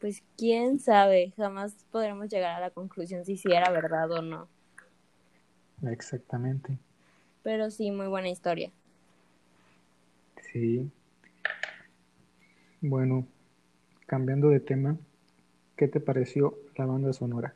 Pues 0.01 0.23
quién 0.39 0.79
sabe, 0.79 1.33
jamás 1.37 1.75
podremos 1.91 2.29
llegar 2.29 2.57
a 2.57 2.61
la 2.61 2.71
conclusión 2.71 3.25
si 3.25 3.37
sí 3.37 3.53
era 3.53 3.71
verdad 3.71 4.11
o 4.11 4.23
no. 4.23 4.49
Exactamente. 5.83 6.79
Pero 7.43 7.71
sí, 7.71 7.91
muy 7.91 8.07
buena 8.07 8.29
historia. 8.29 8.71
Sí. 10.53 10.91
Bueno, 12.81 13.27
cambiando 14.07 14.49
de 14.49 14.61
tema, 14.61 14.97
¿qué 15.77 15.87
te 15.87 16.01
pareció 16.01 16.55
la 16.77 16.87
banda 16.87 17.13
sonora? 17.13 17.55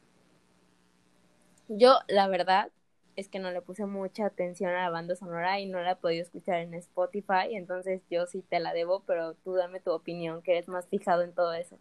Yo, 1.68 1.98
la 2.08 2.28
verdad, 2.28 2.70
es 3.16 3.28
que 3.28 3.38
no 3.38 3.50
le 3.50 3.62
puse 3.62 3.86
mucha 3.86 4.26
atención 4.26 4.70
a 4.70 4.82
la 4.82 4.90
banda 4.90 5.14
sonora 5.16 5.60
y 5.60 5.66
no 5.66 5.80
la 5.80 5.92
he 5.92 5.96
podido 5.96 6.22
escuchar 6.22 6.60
en 6.60 6.74
Spotify, 6.74 7.54
entonces 7.54 8.02
yo 8.10 8.26
sí 8.26 8.42
te 8.48 8.60
la 8.60 8.72
debo, 8.72 9.02
pero 9.06 9.34
tú 9.34 9.54
dame 9.54 9.80
tu 9.80 9.90
opinión, 9.90 10.42
que 10.42 10.52
eres 10.52 10.68
más 10.68 10.86
fijado 10.88 11.22
en 11.22 11.32
todo 11.32 11.54
eso. 11.54 11.78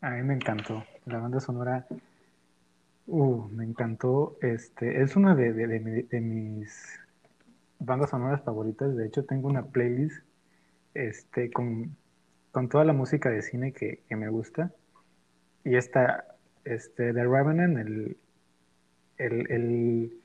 A 0.00 0.10
mí 0.10 0.22
me 0.22 0.34
encantó. 0.34 0.84
La 1.04 1.18
banda 1.18 1.40
sonora 1.40 1.86
Uh, 3.12 3.48
me 3.48 3.64
encantó. 3.64 4.38
Este, 4.40 5.02
es 5.02 5.16
una 5.16 5.34
de, 5.34 5.52
de, 5.52 6.20
mis 6.20 7.00
bandas 7.80 8.10
sonoras 8.10 8.42
favoritas. 8.42 8.96
De 8.96 9.04
hecho, 9.06 9.24
tengo 9.24 9.48
una 9.48 9.66
playlist 9.66 10.24
este, 10.94 11.50
con, 11.50 11.96
con 12.52 12.68
toda 12.68 12.84
la 12.84 12.92
música 12.92 13.28
de 13.28 13.42
cine 13.42 13.72
que, 13.72 14.04
me 14.10 14.28
gusta. 14.28 14.72
Y 15.64 15.74
esta, 15.74 16.36
este, 16.64 17.12
The 17.12 17.24
Revenant, 17.24 17.78
el, 17.78 18.16
el, 19.26 20.20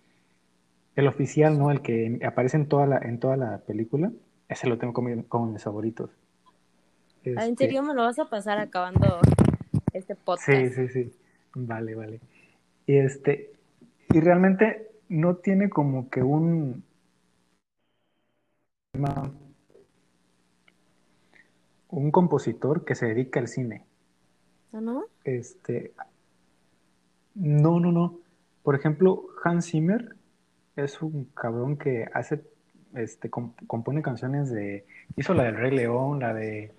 el 0.95 1.07
oficial, 1.07 1.57
¿no? 1.59 1.71
El 1.71 1.81
que 1.81 2.19
aparece 2.25 2.57
en 2.57 2.67
toda 2.67 2.87
la, 2.87 2.97
en 2.97 3.19
toda 3.19 3.37
la 3.37 3.57
película, 3.59 4.11
ese 4.47 4.67
lo 4.67 4.77
tengo 4.77 4.93
como, 4.93 5.23
como 5.27 5.47
mis 5.47 5.63
favoritos. 5.63 6.09
Ah, 7.25 7.45
¿En 7.45 7.53
este 7.53 7.65
serio 7.65 7.83
me 7.83 7.93
lo 7.93 8.03
vas 8.03 8.19
a 8.19 8.29
pasar 8.29 8.59
acabando 8.59 9.19
este 9.93 10.15
podcast? 10.15 10.47
Sí, 10.47 10.69
sí, 10.69 10.87
sí. 10.89 11.13
Vale, 11.55 11.95
vale. 11.95 12.19
Y 12.85 12.97
este, 12.97 13.51
y 14.13 14.19
realmente 14.19 14.91
no 15.09 15.35
tiene 15.37 15.69
como 15.69 16.09
que 16.09 16.21
un 16.21 16.83
un 21.89 22.11
compositor 22.11 22.85
que 22.85 22.95
se 22.95 23.07
dedica 23.07 23.41
al 23.41 23.49
cine. 23.49 23.83
¿Ah, 24.71 24.79
no? 24.79 25.05
Este, 25.25 25.91
no, 27.33 27.79
no, 27.79 27.91
no. 27.91 28.19
Por 28.65 28.73
ejemplo, 28.73 29.27
Hans 29.43 29.67
Zimmer 29.67 30.15
es 30.75 30.99
un 31.03 31.25
cabrón 31.35 31.77
que 31.77 32.09
hace, 32.11 32.41
este, 32.95 33.29
compone 33.29 34.01
canciones 34.01 34.49
de, 34.49 34.87
hizo 35.15 35.35
la 35.35 35.43
del 35.43 35.55
Rey 35.55 35.69
León, 35.69 36.19
la 36.19 36.33
de 36.33 36.71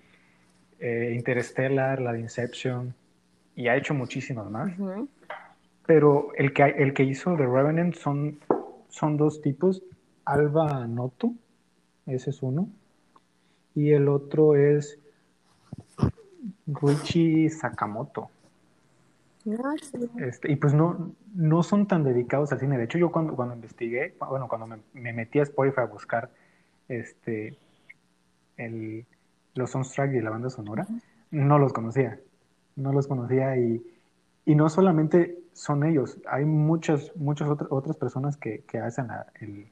eh, 0.79 1.13
Interstellar, 1.15 2.01
la 2.01 2.11
de 2.11 2.19
Inception, 2.19 2.93
y 3.55 3.69
ha 3.69 3.77
hecho 3.77 3.93
muchísimas 3.93 4.51
más. 4.51 4.73
Pero 5.85 6.33
el 6.35 6.51
que, 6.51 6.63
el 6.63 6.93
que 6.93 7.03
hizo 7.03 7.37
The 7.37 7.45
Revenant 7.45 7.95
son, 7.95 8.37
son 8.89 9.15
dos 9.15 9.41
tipos, 9.41 9.81
Alba 10.25 10.85
Noto, 10.87 11.35
ese 12.05 12.31
es 12.31 12.43
uno, 12.43 12.67
y 13.75 13.91
el 13.91 14.09
otro 14.09 14.57
es 14.57 14.99
Ruichi 16.67 17.49
Sakamoto. 17.49 18.29
Este, 20.17 20.51
y 20.51 20.55
pues 20.57 20.73
no, 20.73 21.15
no 21.33 21.63
son 21.63 21.87
tan 21.87 22.03
dedicados 22.03 22.51
al 22.51 22.59
cine. 22.59 22.77
De 22.77 22.83
hecho, 22.83 22.97
yo 22.97 23.11
cuando, 23.11 23.35
cuando 23.35 23.55
investigué, 23.55 24.15
bueno, 24.29 24.47
cuando 24.47 24.67
me, 24.93 25.13
metí 25.13 25.39
a 25.39 25.43
Spotify 25.43 25.81
a 25.81 25.85
buscar 25.85 26.29
este, 26.89 27.57
el, 28.57 29.05
los 29.53 29.71
soundtracks 29.71 30.13
y 30.13 30.21
la 30.21 30.29
banda 30.29 30.49
sonora, 30.49 30.85
no 31.31 31.59
los 31.59 31.71
conocía. 31.71 32.19
No 32.75 32.91
los 32.91 33.07
conocía 33.07 33.57
y, 33.57 33.81
y, 34.45 34.55
no 34.55 34.69
solamente 34.69 35.39
son 35.53 35.83
ellos, 35.83 36.19
hay 36.29 36.45
muchas, 36.45 37.11
muchas 37.15 37.49
otras, 37.49 37.71
otras 37.71 37.97
personas 37.97 38.37
que, 38.37 38.63
que 38.67 38.77
hacen 38.77 39.07
la, 39.07 39.25
el, 39.39 39.67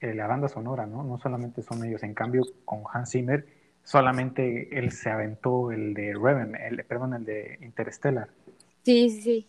la 0.00 0.26
banda 0.26 0.48
sonora, 0.48 0.86
¿no? 0.86 1.02
No 1.02 1.18
solamente 1.18 1.62
son 1.62 1.84
ellos. 1.84 2.02
En 2.02 2.14
cambio, 2.14 2.42
con 2.64 2.82
Hans 2.92 3.12
Zimmer 3.12 3.46
solamente 3.88 4.68
él 4.78 4.92
se 4.92 5.08
aventó 5.08 5.72
el 5.72 5.94
de 5.94 6.12
Reven, 6.12 6.54
el, 6.56 6.84
perdón, 6.84 7.14
el 7.14 7.24
de 7.24 7.58
Interstellar. 7.62 8.28
Sí, 8.82 9.08
sí. 9.08 9.46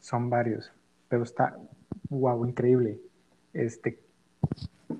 Son 0.00 0.28
varios, 0.28 0.72
pero 1.08 1.22
está, 1.22 1.56
wow, 2.08 2.44
increíble. 2.44 2.98
Este, 3.52 4.00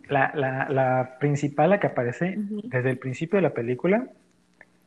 la, 0.08 0.30
la, 0.36 0.68
la 0.68 1.16
principal, 1.18 1.70
la 1.70 1.80
que 1.80 1.88
aparece 1.88 2.36
desde 2.36 2.90
el 2.90 2.98
principio 2.98 3.38
de 3.38 3.42
la 3.42 3.54
película. 3.54 4.08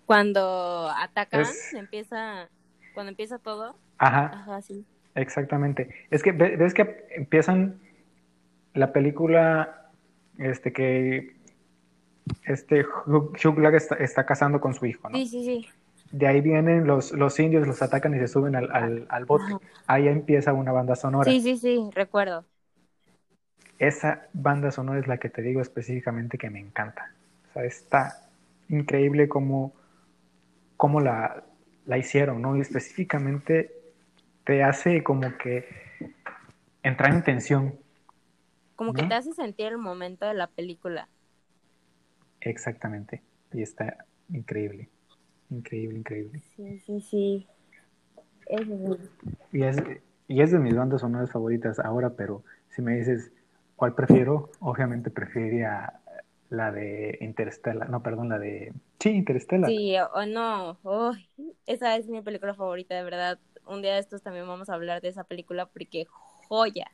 Cuando 0.05 0.89
atacan, 0.95 1.43
empieza, 1.73 2.47
cuando 2.93 3.09
empieza 3.09 3.37
todo. 3.37 3.75
Ajá. 3.97 4.27
Ajá, 4.27 4.61
sí. 4.61 4.85
Exactamente. 5.15 5.89
Es 6.09 6.23
que 6.23 6.31
ves 6.31 6.73
que 6.73 7.05
empiezan 7.17 7.81
la 8.73 8.93
película, 8.93 9.91
este, 10.37 10.71
que 10.71 11.42
este 12.45 12.85
Hugh 13.05 13.55
Black 13.55 13.75
está, 13.75 13.95
está, 13.95 14.25
casando 14.25 14.59
con 14.61 14.73
su 14.73 14.85
hijo, 14.85 15.09
¿no? 15.09 15.17
Sí, 15.17 15.27
sí, 15.27 15.43
sí. 15.43 15.69
De 16.11 16.27
ahí 16.27 16.41
vienen 16.41 16.85
los, 16.85 17.11
los 17.11 17.39
indios, 17.39 17.67
los 17.67 17.81
atacan 17.81 18.15
y 18.15 18.19
se 18.19 18.27
suben 18.27 18.55
al, 18.55 18.71
al, 18.71 19.05
al 19.09 19.25
bote. 19.25 19.57
Ahí 19.87 20.07
empieza 20.07 20.53
una 20.53 20.71
banda 20.71 20.95
sonora. 20.95 21.29
Sí, 21.29 21.41
sí, 21.41 21.57
sí, 21.57 21.89
recuerdo. 21.93 22.45
Esa 23.79 24.27
banda 24.33 24.71
sonora 24.71 24.99
es 24.99 25.07
la 25.07 25.17
que 25.17 25.29
te 25.29 25.41
digo 25.41 25.59
específicamente 25.59 26.37
que 26.37 26.49
me 26.49 26.59
encanta. 26.59 27.13
O 27.49 27.53
sea, 27.53 27.63
está 27.65 28.29
increíble 28.69 29.27
cómo, 29.27 29.73
cómo 30.77 31.01
la, 31.01 31.43
la 31.85 31.97
hicieron, 31.97 32.41
¿no? 32.41 32.55
Y 32.55 32.61
específicamente 32.61 33.71
te 34.43 34.63
hace 34.63 35.03
como 35.03 35.37
que 35.37 35.67
entrar 36.83 37.13
en 37.13 37.23
tensión. 37.23 37.75
Como 38.75 38.93
que 38.93 39.03
te 39.03 39.13
hace 39.13 39.33
sentir 39.33 39.67
el 39.67 39.77
momento 39.77 40.25
de 40.25 40.33
la 40.33 40.47
película. 40.47 41.07
Exactamente. 42.43 43.21
Y 43.51 43.61
está 43.61 44.05
increíble. 44.29 44.89
Increíble, 45.49 45.99
increíble. 45.99 46.41
Sí, 46.55 46.79
sí, 46.79 47.01
sí. 47.01 47.47
y, 49.51 49.63
es, 49.63 49.77
y 50.27 50.41
es 50.41 50.51
de 50.51 50.59
mis 50.59 50.75
bandas 50.75 51.01
sonoras 51.01 51.31
favoritas 51.31 51.79
ahora, 51.79 52.11
pero 52.11 52.43
si 52.69 52.81
me 52.81 52.97
dices 52.97 53.31
cuál 53.75 53.95
prefiero, 53.95 54.51
obviamente 54.59 55.09
preferiría 55.09 55.99
la 56.49 56.71
de 56.71 57.17
Interstellar. 57.21 57.89
No, 57.89 58.01
perdón, 58.03 58.29
la 58.29 58.39
de. 58.39 58.73
Sí, 58.99 59.09
Interstellar. 59.09 59.69
Sí, 59.69 59.95
o 60.13 60.25
no. 60.25 60.77
esa 61.65 61.95
es 61.95 62.07
mi 62.07 62.21
película 62.21 62.53
favorita, 62.53 62.95
de 62.95 63.03
verdad. 63.03 63.39
Un 63.65 63.81
día 63.81 63.93
de 63.93 63.99
estos 63.99 64.21
también 64.21 64.47
vamos 64.47 64.69
a 64.69 64.73
hablar 64.73 65.01
de 65.01 65.09
esa 65.09 65.23
película 65.23 65.67
porque 65.67 66.05
joya. 66.47 66.91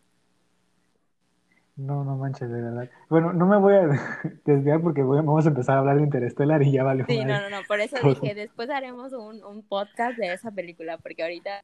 No, 1.80 2.04
no 2.04 2.18
manches, 2.18 2.50
de 2.50 2.62
verdad. 2.62 2.90
Bueno, 3.08 3.32
no 3.32 3.46
me 3.46 3.58
voy 3.58 3.74
a 3.74 3.88
desviar 4.46 4.82
porque 4.82 5.02
vamos 5.02 5.46
a 5.46 5.48
empezar 5.48 5.78
a 5.78 5.80
hablar 5.80 5.96
de 5.96 6.04
Interstellar 6.04 6.62
y 6.62 6.74
ya 6.74 6.84
vale. 6.84 7.06
Sí, 7.08 7.24
no, 7.24 7.40
no, 7.40 7.50
no, 7.50 7.64
por 7.70 7.80
eso 7.80 7.96
dije, 8.04 8.36
después 8.36 8.70
haremos 8.70 9.14
un, 9.14 9.42
un 9.46 9.64
podcast 9.64 10.18
de 10.18 10.34
esa 10.34 10.52
película, 10.52 10.98
porque 10.98 11.24
ahorita... 11.24 11.64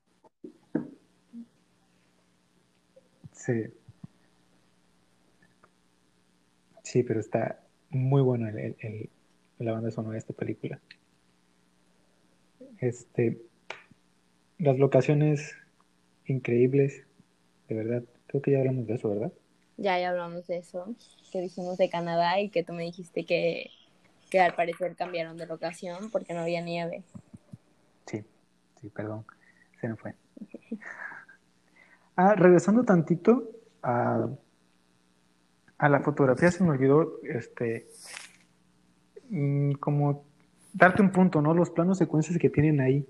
Sí. 3.34 3.65
Sí, 6.84 7.04
pero 7.04 7.19
está 7.19 7.60
muy 7.89 8.21
bueno 8.21 8.47
el, 8.47 8.78
el, 8.80 9.10
la 9.60 9.73
banda 9.73 9.91
sonora 9.91 10.13
de 10.13 10.19
esta 10.19 10.34
película. 10.34 10.80
Este, 12.80 13.41
las 14.60 14.78
locaciones 14.80 15.58
increíbles, 16.25 17.04
de 17.67 17.75
verdad. 17.75 18.04
Creo 18.28 18.41
que 18.41 18.51
ya 18.51 18.60
hablamos 18.60 18.88
de 18.88 18.93
eso, 18.93 19.10
¿verdad? 19.10 19.34
Ya, 19.77 19.99
ya 19.99 20.09
hablamos 20.09 20.47
de 20.47 20.57
eso, 20.57 20.95
que 21.31 21.41
dijimos 21.41 21.77
de 21.77 21.89
Canadá 21.89 22.39
y 22.39 22.49
que 22.49 22.63
tú 22.63 22.73
me 22.73 22.83
dijiste 22.83 23.25
que, 23.25 23.69
que 24.29 24.39
al 24.39 24.55
parecer 24.55 24.95
cambiaron 24.95 25.38
de 25.38 25.45
locación 25.45 26.09
porque 26.11 26.33
no 26.33 26.41
había 26.41 26.61
nieve. 26.61 27.03
Sí, 28.05 28.23
sí, 28.79 28.89
perdón, 28.89 29.25
se 29.81 29.89
me 29.89 29.95
fue. 29.95 30.15
Ah, 32.15 32.35
regresando 32.35 32.83
tantito 32.83 33.49
a, 33.83 34.29
a 35.77 35.89
la 35.89 35.99
fotografía, 35.99 36.51
se 36.51 36.63
me 36.63 36.69
olvidó, 36.69 37.19
este, 37.23 37.88
mm, 39.29 39.73
como 39.73 40.23
darte 40.73 41.01
un 41.01 41.11
punto, 41.11 41.41
¿no? 41.41 41.53
Los 41.53 41.69
planos 41.69 41.97
secuencias 41.97 42.38
que 42.38 42.49
tienen 42.49 42.79
ahí. 42.79 43.05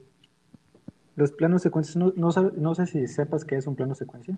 Los 1.15 1.31
planos 1.31 1.61
secuencias, 1.61 1.95
no, 1.95 2.13
no, 2.15 2.29
no 2.57 2.75
sé 2.75 2.87
si 2.87 3.07
sepas 3.07 3.45
qué 3.45 3.55
es 3.55 3.67
un 3.67 3.75
plano 3.75 3.95
secuencia. 3.95 4.37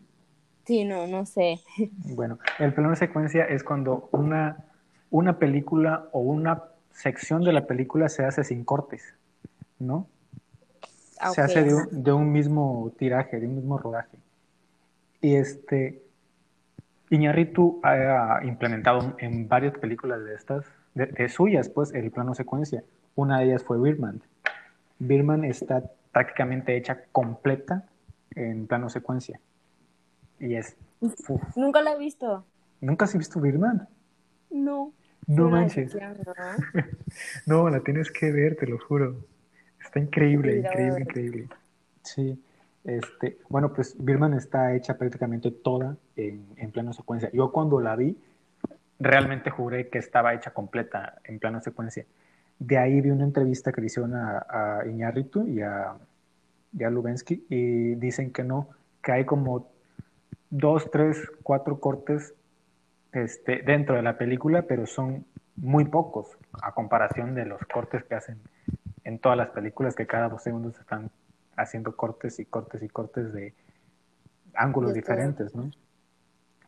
Sí, 0.67 0.83
no, 0.83 1.07
no 1.07 1.25
sé. 1.25 1.61
Bueno, 2.15 2.37
el 2.59 2.73
plano 2.73 2.89
de 2.89 2.97
secuencia 2.97 3.45
es 3.45 3.63
cuando 3.63 4.09
una, 4.11 4.65
una 5.09 5.39
película 5.39 6.09
o 6.11 6.19
una 6.19 6.63
sección 6.91 7.41
de 7.43 7.53
la 7.53 7.65
película 7.65 8.09
se 8.09 8.25
hace 8.25 8.43
sin 8.43 8.65
cortes, 8.65 9.15
¿no? 9.79 10.07
Ah, 11.19 11.31
se 11.31 11.41
hace 11.41 11.63
de 11.63 11.73
un, 11.73 12.03
de 12.03 12.11
un, 12.11 12.31
mismo 12.31 12.91
tiraje, 12.97 13.39
de 13.39 13.47
un 13.47 13.55
mismo 13.55 13.77
rodaje. 13.77 14.17
Y 15.21 15.35
este, 15.35 16.03
Iñarritu 17.09 17.79
ha 17.83 18.41
implementado 18.43 19.15
en 19.19 19.47
varias 19.47 19.77
películas 19.77 20.23
de 20.25 20.35
estas, 20.35 20.65
de, 20.93 21.29
suyas, 21.29 21.69
pues, 21.69 21.93
el 21.93 22.11
plano 22.11 22.35
secuencia. 22.35 22.83
Una 23.15 23.39
de 23.39 23.45
ellas 23.45 23.63
fue 23.63 23.79
Birman. 23.79 24.21
Birman 24.99 25.45
está 25.45 25.83
prácticamente 26.11 26.75
hecha 26.75 27.03
completa 27.11 27.85
en 28.35 28.67
plano 28.67 28.89
secuencia. 28.89 29.39
Y 30.39 30.55
es. 30.55 30.75
Nunca 31.55 31.81
la 31.81 31.93
he 31.93 31.99
visto. 31.99 32.45
¿Nunca 32.81 33.05
has 33.05 33.17
visto 33.17 33.39
Birdman? 33.39 33.87
No. 34.49 34.93
No 35.27 35.49
manches. 35.49 35.95
no, 37.45 37.69
la 37.69 37.81
tienes 37.81 38.11
que 38.11 38.31
ver, 38.31 38.55
te 38.55 38.67
lo 38.67 38.79
juro. 38.79 39.17
Está 39.83 39.99
increíble, 39.99 40.57
increíble, 40.57 41.01
increíble. 41.01 41.49
Sí. 42.03 42.41
Este, 42.85 43.37
bueno, 43.49 43.73
pues 43.73 43.95
Birman 43.99 44.33
está 44.33 44.73
hecha 44.73 44.97
prácticamente 44.97 45.51
toda 45.51 45.97
en, 46.15 46.45
en 46.55 46.71
plano 46.71 46.93
secuencia. 46.93 47.29
Yo 47.33 47.51
cuando 47.51 47.81
la 47.81 47.97
vi, 47.97 48.17
realmente 48.99 49.49
juré 49.49 49.89
que 49.89 49.97
estaba 49.99 50.33
hecha 50.33 50.51
completa 50.51 51.19
en 51.25 51.39
plano 51.39 51.59
secuencia. 51.59 52.05
De 52.59 52.77
ahí 52.77 53.01
vi 53.01 53.09
una 53.09 53.25
entrevista 53.25 53.71
que 53.71 53.81
le 53.81 53.87
hicieron 53.87 54.15
a, 54.15 54.45
a 54.49 54.87
Iñárritu 54.87 55.45
y 55.47 55.61
a, 55.61 55.95
y 56.77 56.83
a 56.83 56.89
Lubensky 56.89 57.45
y 57.49 57.95
dicen 57.95 58.31
que 58.31 58.43
no, 58.43 58.69
que 59.03 59.11
hay 59.11 59.25
como 59.25 59.69
dos, 60.49 60.89
tres, 60.91 61.17
cuatro 61.43 61.79
cortes 61.79 62.33
este, 63.11 63.61
dentro 63.61 63.95
de 63.95 64.01
la 64.01 64.17
película, 64.17 64.63
pero 64.63 64.85
son 64.85 65.25
muy 65.55 65.85
pocos 65.85 66.37
a 66.61 66.73
comparación 66.73 67.35
de 67.35 67.45
los 67.45 67.61
cortes 67.65 68.03
que 68.03 68.15
hacen 68.15 68.39
en 69.03 69.19
todas 69.19 69.37
las 69.37 69.49
películas, 69.49 69.95
que 69.95 70.05
cada 70.05 70.29
dos 70.29 70.43
segundos 70.43 70.77
están 70.79 71.09
haciendo 71.55 71.95
cortes 71.95 72.39
y 72.39 72.45
cortes 72.45 72.83
y 72.83 72.89
cortes 72.89 73.33
de 73.33 73.53
ángulos 74.53 74.93
diferentes, 74.93 75.55
¿no? 75.55 75.71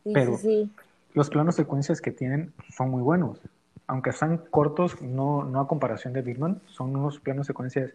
Sí, 0.02 0.12
Pero- 0.12 0.36
sí. 0.36 0.70
Los 1.12 1.28
planos 1.28 1.56
secuencias 1.56 2.00
que 2.00 2.12
tienen 2.12 2.52
son 2.68 2.90
muy 2.90 3.02
buenos. 3.02 3.40
Aunque 3.88 4.12
sean 4.12 4.38
cortos, 4.38 5.02
no, 5.02 5.42
no 5.44 5.58
a 5.58 5.66
comparación 5.66 6.12
de 6.12 6.22
Birdman, 6.22 6.62
son 6.66 6.94
unos 6.94 7.18
planos 7.18 7.48
secuencias 7.48 7.92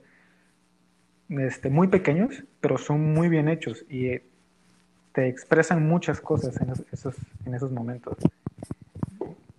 este, 1.30 1.70
muy 1.70 1.88
pequeños, 1.88 2.44
pero 2.60 2.78
son 2.78 3.14
muy 3.14 3.30
bien 3.30 3.48
hechos 3.48 3.86
y 3.90 4.08
eh, 4.08 4.24
te 5.16 5.28
expresan 5.28 5.88
muchas 5.88 6.20
cosas 6.22 6.60
en 6.62 6.70
es- 6.72 6.84
esos, 6.92 7.16
en 7.46 7.56
esos 7.56 7.72
momentos. 7.72 8.18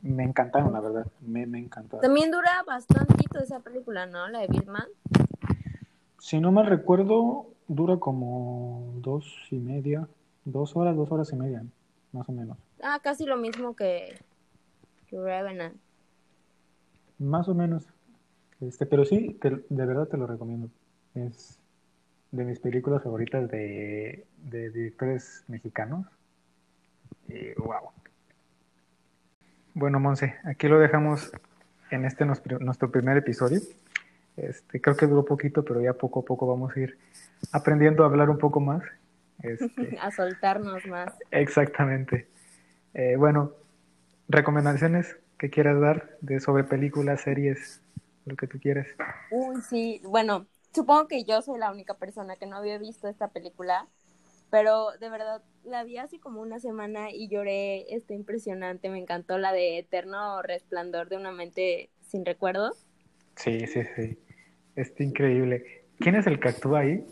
Me 0.02 0.22
encantaron, 0.22 0.72
la 0.72 0.80
verdad. 0.80 1.06
Me, 1.22 1.46
me 1.46 1.58
encantaron. 1.58 2.00
También 2.02 2.30
dura 2.30 2.62
bastantito 2.66 3.38
esa 3.40 3.58
película, 3.60 4.06
¿no? 4.06 4.28
La 4.28 4.40
de 4.40 4.46
Birdman. 4.48 4.86
Si 6.20 6.38
no 6.40 6.52
mal 6.52 6.66
recuerdo, 6.66 7.46
dura 7.66 7.96
como 7.96 8.92
dos 8.98 9.26
y 9.50 9.56
media, 9.56 10.06
dos 10.44 10.76
horas, 10.76 10.94
dos 10.96 11.10
horas 11.10 11.32
y 11.32 11.36
media, 11.36 11.64
más 12.12 12.28
o 12.28 12.32
menos. 12.32 12.56
Ah, 12.82 13.00
casi 13.02 13.24
lo 13.24 13.36
mismo 13.36 13.74
que, 13.74 14.14
que 15.08 15.18
Revenant. 15.20 15.76
Más 17.18 17.48
o 17.48 17.54
menos. 17.54 17.84
Este, 18.60 18.86
pero 18.86 19.04
sí, 19.04 19.36
te- 19.40 19.64
de 19.68 19.86
verdad 19.86 20.06
te 20.06 20.16
lo 20.18 20.26
recomiendo. 20.26 20.68
Es 21.14 21.58
de 22.36 22.44
mis 22.44 22.60
películas 22.60 23.02
favoritas 23.02 23.50
de, 23.50 24.26
de 24.38 24.70
directores 24.70 25.44
mexicanos. 25.48 26.06
Y 27.28 27.54
wow. 27.54 27.90
Bueno, 29.74 30.00
Monse, 30.00 30.36
aquí 30.44 30.68
lo 30.68 30.78
dejamos 30.78 31.32
en 31.90 32.04
este 32.04 32.24
nuestro, 32.24 32.58
nuestro 32.58 32.90
primer 32.90 33.16
episodio. 33.16 33.60
Este, 34.36 34.80
creo 34.80 34.96
que 34.96 35.06
duró 35.06 35.24
poquito, 35.24 35.64
pero 35.64 35.80
ya 35.80 35.94
poco 35.94 36.20
a 36.20 36.24
poco 36.24 36.46
vamos 36.46 36.76
a 36.76 36.80
ir 36.80 36.98
aprendiendo 37.52 38.02
a 38.04 38.06
hablar 38.06 38.30
un 38.30 38.38
poco 38.38 38.60
más. 38.60 38.82
Este, 39.42 39.98
A 40.00 40.10
soltarnos 40.10 40.86
más. 40.86 41.12
Exactamente. 41.30 42.26
Eh, 42.94 43.16
bueno, 43.16 43.52
recomendaciones 44.28 45.16
que 45.38 45.50
quieras 45.50 45.80
dar 45.80 46.16
de 46.20 46.40
sobre 46.40 46.64
películas, 46.64 47.20
series, 47.20 47.82
lo 48.24 48.36
que 48.36 48.46
tú 48.46 48.58
quieras. 48.58 48.86
Uy, 49.30 49.60
sí. 49.60 50.00
Bueno, 50.04 50.46
supongo 50.76 51.08
que 51.08 51.24
yo 51.24 51.40
soy 51.40 51.58
la 51.58 51.72
única 51.72 51.94
persona 51.94 52.36
que 52.36 52.46
no 52.46 52.56
había 52.56 52.76
visto 52.76 53.08
esta 53.08 53.28
película, 53.28 53.88
pero 54.50 54.92
de 55.00 55.08
verdad 55.08 55.42
la 55.64 55.82
vi 55.84 55.96
así 55.96 56.18
como 56.18 56.42
una 56.42 56.60
semana 56.60 57.10
y 57.10 57.28
lloré. 57.28 57.92
Está 57.94 58.14
impresionante. 58.14 58.90
Me 58.90 58.98
encantó 58.98 59.38
la 59.38 59.52
de 59.52 59.78
Eterno 59.78 60.42
Resplandor 60.42 61.08
de 61.08 61.16
una 61.16 61.32
mente 61.32 61.90
sin 62.02 62.24
recuerdos. 62.24 62.86
Sí, 63.36 63.66
sí, 63.66 63.82
sí. 63.96 64.18
Está 64.76 65.02
increíble. 65.02 65.86
¿Quién 65.98 66.14
es 66.14 66.26
el 66.26 66.38
que 66.38 66.50
actúa 66.50 66.80
ahí? 66.80 67.06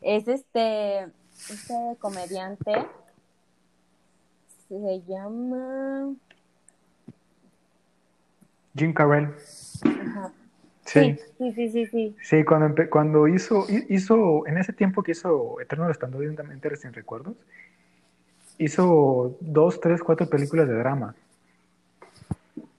Es 0.00 0.28
este, 0.28 1.06
este 1.50 1.96
comediante. 1.98 2.72
Se 4.68 5.02
llama. 5.08 6.14
Jim 8.76 8.94
Carrell. 8.94 9.34
Ajá. 9.84 10.32
Sí, 10.92 11.16
sí, 11.38 11.52
sí, 11.52 11.68
sí, 11.70 11.86
sí. 11.86 12.16
sí, 12.22 12.44
cuando, 12.44 12.90
cuando 12.90 13.28
hizo, 13.28 13.66
hi- 13.68 13.86
hizo, 13.88 14.46
en 14.46 14.58
ese 14.58 14.72
tiempo 14.72 15.02
que 15.02 15.12
hizo 15.12 15.60
Eterno 15.60 15.86
Resplandor 15.86 16.22
de 16.22 16.30
una 16.30 16.42
mente 16.42 16.74
sin 16.76 16.92
recuerdos, 16.92 17.36
hizo 18.58 19.36
dos, 19.40 19.80
tres, 19.80 20.02
cuatro 20.02 20.28
películas 20.28 20.68
de 20.68 20.74
drama. 20.74 21.14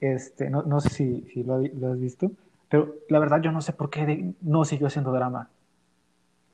Este, 0.00 0.50
no, 0.50 0.62
no 0.62 0.80
sé 0.80 0.90
si, 0.90 1.22
si 1.32 1.42
lo, 1.42 1.54
ha- 1.54 1.62
lo 1.80 1.92
has 1.92 2.00
visto, 2.00 2.30
pero 2.68 2.94
la 3.08 3.18
verdad 3.18 3.40
yo 3.40 3.52
no 3.52 3.60
sé 3.62 3.72
por 3.72 3.90
qué 3.90 4.04
de- 4.04 4.34
no 4.42 4.64
siguió 4.64 4.88
haciendo 4.88 5.12
drama. 5.12 5.48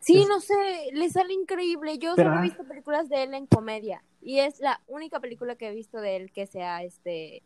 Sí, 0.01 0.21
Es- 0.23 0.29
no 0.29 0.40
sé, 0.40 0.55
le 0.92 1.11
sale 1.11 1.35
increíble. 1.35 1.99
Yo 1.99 2.14
Pero, 2.14 2.31
solo 2.31 2.38
he 2.38 2.42
visto 2.42 2.64
películas 2.64 3.09
de 3.09 3.25
él 3.25 3.35
en 3.35 3.47
comedia 3.47 4.03
y 4.21 4.38
es 4.40 4.61
la 4.61 4.81
única 4.87 5.21
película 5.21 5.57
que 5.57 5.68
he 5.68 5.75
visto 5.75 6.01
de 6.01 6.16
él 6.16 6.33
que 6.33 6.47
sea 6.47 6.83
este 6.83 7.42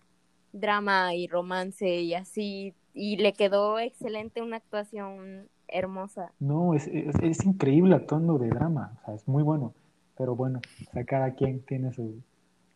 drama 0.53 1.15
y 1.15 1.27
romance 1.29 1.89
y 1.89 2.15
así 2.15 2.75
y 2.95 3.17
le 3.17 3.33
quedó 3.33 3.79
excelente 3.79 4.43
una 4.43 4.57
actuación 4.57 5.49
hermosa. 5.69 6.33
No, 6.41 6.75
es, 6.75 6.89
es, 6.89 7.15
es 7.23 7.45
increíble 7.47 7.95
actuando 7.95 8.39
de 8.39 8.49
drama, 8.49 8.93
o 9.03 9.05
sea, 9.07 9.15
es 9.15 9.27
muy 9.29 9.43
bueno, 9.43 9.73
pero 10.19 10.35
bueno, 10.35 10.61
o 10.89 10.93
sea, 10.93 11.05
cada 11.05 11.35
quien 11.35 11.61
tiene 11.63 11.93
su, 11.93 12.21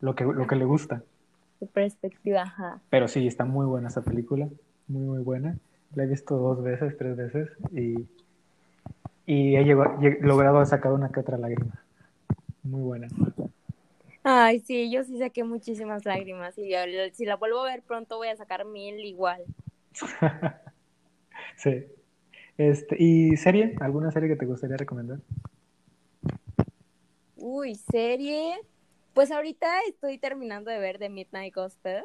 lo 0.01 0.15
que, 0.15 0.25
lo 0.25 0.47
que 0.47 0.57
le 0.57 0.65
gusta. 0.65 1.03
Su 1.59 1.67
perspectiva, 1.67 2.43
ajá. 2.43 2.81
Pero 2.91 3.09
sí, 3.09 3.27
está 3.27 3.45
muy 3.45 3.67
buena 3.67 3.89
esa 3.89 4.03
película, 4.03 4.49
muy, 4.89 5.05
muy 5.05 5.23
buena. 5.23 5.59
La 5.95 6.05
he 6.05 6.07
visto 6.07 6.37
dos 6.37 6.63
veces, 6.63 6.97
tres 6.99 7.17
veces 7.17 7.49
y, 7.73 8.07
y 9.27 9.57
he 9.57 9.65
llegado- 9.65 9.99
he 10.03 10.19
logrado 10.21 10.65
sacar 10.65 10.93
una 10.93 11.11
que 11.11 11.21
otra 11.21 11.39
lágrima. 11.39 11.83
Muy 12.65 12.83
buena. 12.83 13.09
Ay, 14.23 14.61
sí, 14.61 14.91
yo 14.91 15.05
sí 15.05 15.19
saqué 15.19 15.45
muchísimas 15.45 16.05
lágrimas 16.05 16.59
y 16.59 16.73
si 17.13 17.25
la 17.25 17.37
vuelvo 17.37 17.61
a 17.61 17.65
ver 17.71 17.83
pronto 17.83 18.17
voy 18.17 18.29
a 18.29 18.37
sacar 18.37 18.65
mil 18.65 18.99
igual. 19.05 19.45
Sí. 21.57 21.85
Este, 22.59 22.97
¿y 22.99 23.37
serie? 23.37 23.77
¿Alguna 23.81 24.11
serie 24.11 24.29
que 24.29 24.37
te 24.37 24.47
gustaría 24.47 24.77
recomendar? 24.77 25.21
Uy, 27.37 27.75
serie. 27.77 28.57
Pues 29.15 29.31
ahorita 29.31 29.81
estoy 29.89 30.19
terminando 30.19 30.71
de 30.71 30.79
ver 30.79 30.99
The 30.99 31.09
Midnight 31.09 31.55
Gospel 31.55 32.05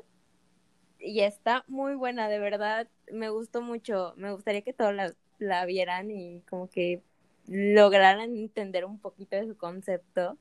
y 0.99 1.21
está 1.21 1.63
muy 1.67 1.95
buena, 1.95 2.29
de 2.29 2.39
verdad. 2.39 2.89
Me 3.11 3.29
gustó 3.29 3.61
mucho. 3.61 4.13
Me 4.17 4.31
gustaría 4.31 4.61
que 4.63 4.73
todos 4.73 4.93
la, 4.93 5.13
la 5.39 5.65
vieran 5.65 6.11
y 6.11 6.41
como 6.49 6.69
que 6.69 7.03
lograran 7.47 8.21
entender 8.37 8.85
un 8.85 8.99
poquito 8.99 9.35
de 9.35 9.47
su 9.47 9.57
concepto. 9.57 10.37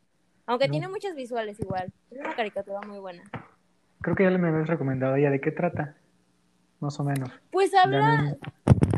Aunque 0.46 0.68
No. 0.68 0.72
tiene 0.72 0.88
muchas 0.88 1.14
visuales 1.14 1.60
igual. 1.60 1.92
Es 2.10 2.18
una 2.20 2.34
caricatura 2.34 2.82
muy 2.82 2.98
buena. 2.98 3.24
Creo 4.02 4.14
que 4.16 4.24
ya 4.24 4.30
me 4.38 4.48
habías 4.48 4.68
recomendado 4.68 5.16
ya. 5.16 5.30
¿De 5.30 5.40
qué 5.40 5.52
trata? 5.52 5.96
Más 6.80 6.98
o 6.98 7.04
menos. 7.04 7.30
Pues 7.50 7.74
habla, 7.74 8.36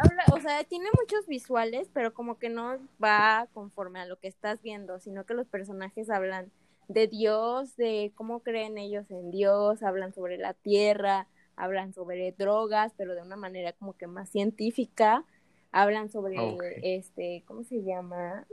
habla, 0.00 0.24
o 0.32 0.40
sea, 0.40 0.62
tiene 0.64 0.86
muchos 0.98 1.26
visuales, 1.26 1.90
pero 1.92 2.14
como 2.14 2.38
que 2.38 2.48
no 2.48 2.78
va 3.02 3.48
conforme 3.52 4.00
a 4.00 4.06
lo 4.06 4.18
que 4.18 4.28
estás 4.28 4.62
viendo, 4.62 5.00
sino 5.00 5.26
que 5.26 5.34
los 5.34 5.48
personajes 5.48 6.08
hablan 6.08 6.52
de 6.88 7.08
Dios, 7.08 7.76
de 7.76 8.12
cómo 8.14 8.40
creen 8.40 8.78
ellos 8.78 9.10
en 9.10 9.30
Dios, 9.30 9.82
hablan 9.82 10.14
sobre 10.14 10.38
la 10.38 10.54
tierra, 10.54 11.26
hablan 11.56 11.92
sobre 11.92 12.32
drogas, 12.32 12.92
pero 12.96 13.14
de 13.14 13.22
una 13.22 13.36
manera 13.36 13.72
como 13.72 13.96
que 13.96 14.06
más 14.06 14.30
científica, 14.30 15.24
hablan 15.72 16.10
sobre 16.10 16.38
Ok. 16.38 16.62
este, 16.82 17.42
¿cómo 17.46 17.64
se 17.64 17.82
llama? 17.82 18.46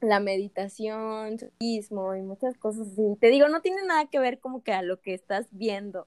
La 0.00 0.20
meditación, 0.20 1.38
sufismo 1.38 2.14
y 2.14 2.22
muchas 2.22 2.56
cosas 2.56 2.88
así. 2.88 3.16
Te 3.20 3.28
digo, 3.28 3.48
no 3.48 3.60
tiene 3.60 3.82
nada 3.84 4.06
que 4.06 4.18
ver 4.18 4.38
como 4.38 4.62
que 4.62 4.72
a 4.72 4.82
lo 4.82 5.00
que 5.00 5.12
estás 5.14 5.48
viendo. 5.50 6.06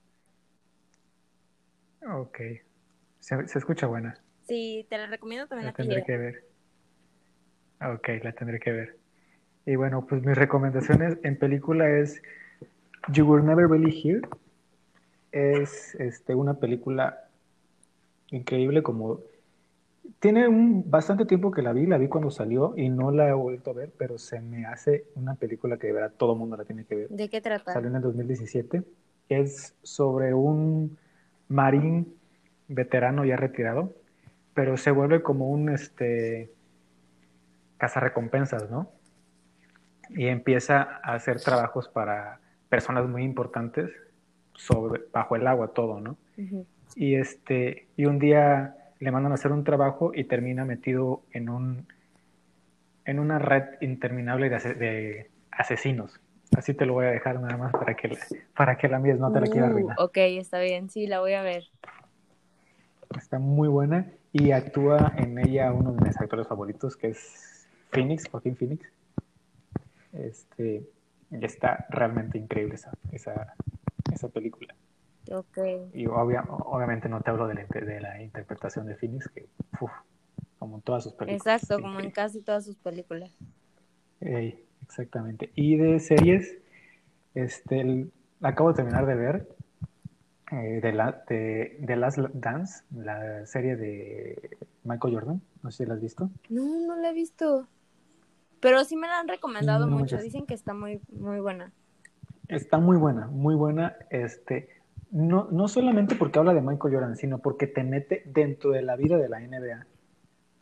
Ok. 2.12 2.40
Se, 3.20 3.48
se 3.48 3.60
escucha 3.60 3.88
buena. 3.88 4.18
Sí, 4.48 4.86
te 4.90 4.98
la 4.98 5.08
recomiendo 5.08 5.48
también 5.48 5.66
La 5.66 5.72
a 5.72 5.74
ti. 5.74 5.84
tendré 5.84 6.04
que 6.04 6.18
ver. 6.18 6.46
Ok, 7.82 8.10
la 8.24 8.34
tendré 8.34 8.60
que 8.60 8.72
ver. 8.72 8.98
Y 9.66 9.76
bueno, 9.76 10.06
pues 10.06 10.24
mis 10.24 10.38
recomendaciones 10.38 11.18
en 11.24 11.38
película 11.38 11.90
es 11.90 12.22
You 13.12 13.26
Were 13.26 13.44
Never 13.44 13.68
Really 13.70 14.02
Here. 14.04 14.22
Es 15.32 15.96
este, 15.96 16.36
una 16.36 16.56
película 16.56 17.28
increíble 18.30 18.84
como... 18.84 19.20
Tiene 20.20 20.48
un 20.48 20.90
bastante 20.90 21.26
tiempo 21.26 21.52
que 21.52 21.62
la 21.62 21.72
vi, 21.72 21.86
la 21.86 21.98
vi 21.98 22.08
cuando 22.10 22.30
salió 22.30 22.74
y 22.76 22.90
no 22.90 23.12
la 23.12 23.30
he 23.30 23.34
vuelto 23.34 23.72
a 23.72 23.74
ver, 23.74 23.92
pero 23.98 24.18
se 24.18 24.42
me 24.42 24.66
hace 24.66 25.06
una 25.16 25.36
película 25.36 25.78
que 25.78 25.88
de 25.88 25.94
verdad 25.94 26.14
todo 26.18 26.34
el 26.34 26.40
mundo 26.40 26.58
la 26.58 26.66
tiene 26.66 26.86
que 26.86 26.96
ver. 26.96 27.10
¿De 27.10 27.30
qué 27.30 27.42
trata? 27.42 27.72
Salió 27.72 27.90
en 27.90 27.96
el 27.96 28.02
2017. 28.02 28.84
Es 29.30 29.76
sobre 29.82 30.34
un 30.34 30.98
marín 31.54 32.16
veterano 32.68 33.24
ya 33.26 33.36
retirado, 33.38 33.94
pero 34.54 34.76
se 34.78 34.92
vuelve 34.92 35.22
como 35.22 35.50
un 35.50 35.70
este 35.70 36.50
cazarrecompensas, 37.78 38.70
¿no? 38.70 38.90
Y 40.10 40.28
empieza 40.28 40.82
a 41.04 41.14
hacer 41.16 41.40
trabajos 41.42 41.88
para 41.88 42.40
personas 42.70 43.08
muy 43.08 43.24
importantes 43.24 43.92
sobre 44.54 45.02
bajo 45.12 45.36
el 45.36 45.48
agua 45.48 45.74
todo, 45.74 46.00
¿no? 46.00 46.18
Y 46.96 47.16
este 47.16 47.88
y 47.98 48.06
un 48.06 48.20
día 48.20 48.76
le 49.00 49.12
mandan 49.12 49.32
a 49.32 49.36
hacer 49.36 49.52
un 49.52 49.64
trabajo 49.64 50.12
y 50.14 50.26
termina 50.26 50.66
metido 50.66 51.24
en 51.32 51.50
un 51.50 51.88
en 53.06 53.20
una 53.20 53.38
red 53.40 53.64
interminable 53.82 54.50
de, 54.50 54.56
ase- 54.56 54.76
de 54.76 55.30
asesinos. 55.52 56.20
Así 56.58 56.74
te 56.74 56.86
lo 56.86 56.94
voy 56.94 57.06
a 57.06 57.12
dejar 57.12 57.40
nada 57.40 57.58
más 57.58 57.72
para 57.74 57.96
que 57.96 58.08
la, 58.10 58.18
para 58.56 58.78
que 58.78 58.88
la 58.88 59.00
mires, 59.00 59.20
no 59.20 59.32
te 59.32 59.40
la 59.42 59.48
quiero 59.48 59.68
Uh, 59.68 59.70
arruinar. 59.70 59.98
ok, 60.00 60.18
está 60.18 60.60
bien, 60.60 60.90
sí, 60.90 61.08
la 61.08 61.20
voy 61.20 61.34
a 61.34 61.42
ver. 61.42 61.64
Está 63.18 63.40
muy 63.40 63.68
buena 63.68 64.12
y 64.32 64.52
actúa 64.52 65.14
en 65.18 65.38
ella 65.40 65.72
uno 65.72 65.94
de 65.94 66.08
mis 66.08 66.20
actores 66.20 66.48
favoritos, 66.48 66.96
que 66.98 67.10
es 67.10 67.68
Phoenix, 67.92 68.28
Joaquín 68.30 68.56
Phoenix. 68.56 68.88
Este, 70.14 70.84
y 71.32 71.46
está 71.46 71.86
realmente 71.90 72.38
increíble 72.38 72.76
esa, 72.76 72.92
esa, 73.12 73.56
esa 74.14 74.30
película. 74.30 74.74
Ok. 75.32 75.58
Y 75.94 76.06
obvia- 76.08 76.46
obviamente 76.50 77.08
no 77.10 77.22
te 77.22 77.30
hablo 77.30 77.48
de 77.48 77.56
la, 77.56 77.64
de 77.66 78.02
la 78.02 78.22
interpretación 78.22 78.88
de 78.88 78.96
Phoenix, 78.96 79.28
que 79.30 79.48
uf, 79.80 79.92
como 80.60 80.78
en 80.78 80.82
todas 80.82 81.04
sus 81.04 81.14
películas. 81.14 81.64
Exacto, 81.64 81.82
como 81.82 82.00
en 82.00 82.12
casi 82.12 82.42
todas 82.42 82.66
sus 82.66 82.76
películas. 82.78 83.32
Ey, 84.22 84.64
Exactamente. 84.86 85.52
Y 85.56 85.76
de 85.78 86.00
series, 86.00 86.58
este, 87.34 88.08
acabo 88.42 88.70
de 88.70 88.76
terminar 88.76 89.06
de 89.06 89.16
ver 89.16 89.48
eh, 90.52 90.80
de, 90.82 90.94
la, 90.94 91.24
de, 91.28 91.78
de, 91.80 91.96
Last 91.96 92.20
Dance, 92.34 92.84
la 92.96 93.46
serie 93.46 93.76
de 93.76 94.58
Michael 94.84 95.16
Jordan. 95.16 95.42
No 95.64 95.72
sé 95.72 95.84
si 95.84 95.90
la 95.90 95.96
has 95.96 96.02
visto. 96.02 96.30
No, 96.50 96.64
no 96.86 96.96
la 96.96 97.10
he 97.10 97.14
visto. 97.14 97.68
Pero 98.60 98.84
sí 98.86 98.96
me 98.96 99.08
la 99.08 99.20
han 99.20 99.28
recomendado 99.28 99.88
mucho. 99.88 100.18
Dicen 100.18 100.46
que 100.46 100.54
está 100.54 100.74
muy, 100.74 101.02
muy 101.12 101.40
buena. 101.40 101.72
Está 102.48 102.78
muy 102.78 102.98
buena, 102.98 103.28
muy 103.28 103.56
buena. 103.56 103.96
Este, 104.10 104.70
no, 105.12 105.48
no 105.52 105.68
solamente 105.68 106.16
porque 106.16 106.40
habla 106.40 106.54
de 106.54 106.62
Michael 106.62 106.94
Jordan, 106.94 107.16
sino 107.18 107.40
porque 107.40 107.68
te 107.68 107.84
mete 107.84 108.24
dentro 108.26 108.72
de 108.72 108.82
la 108.82 108.96
vida 108.96 109.18
de 109.18 109.30
la 109.30 109.40
NBA. 109.40 109.86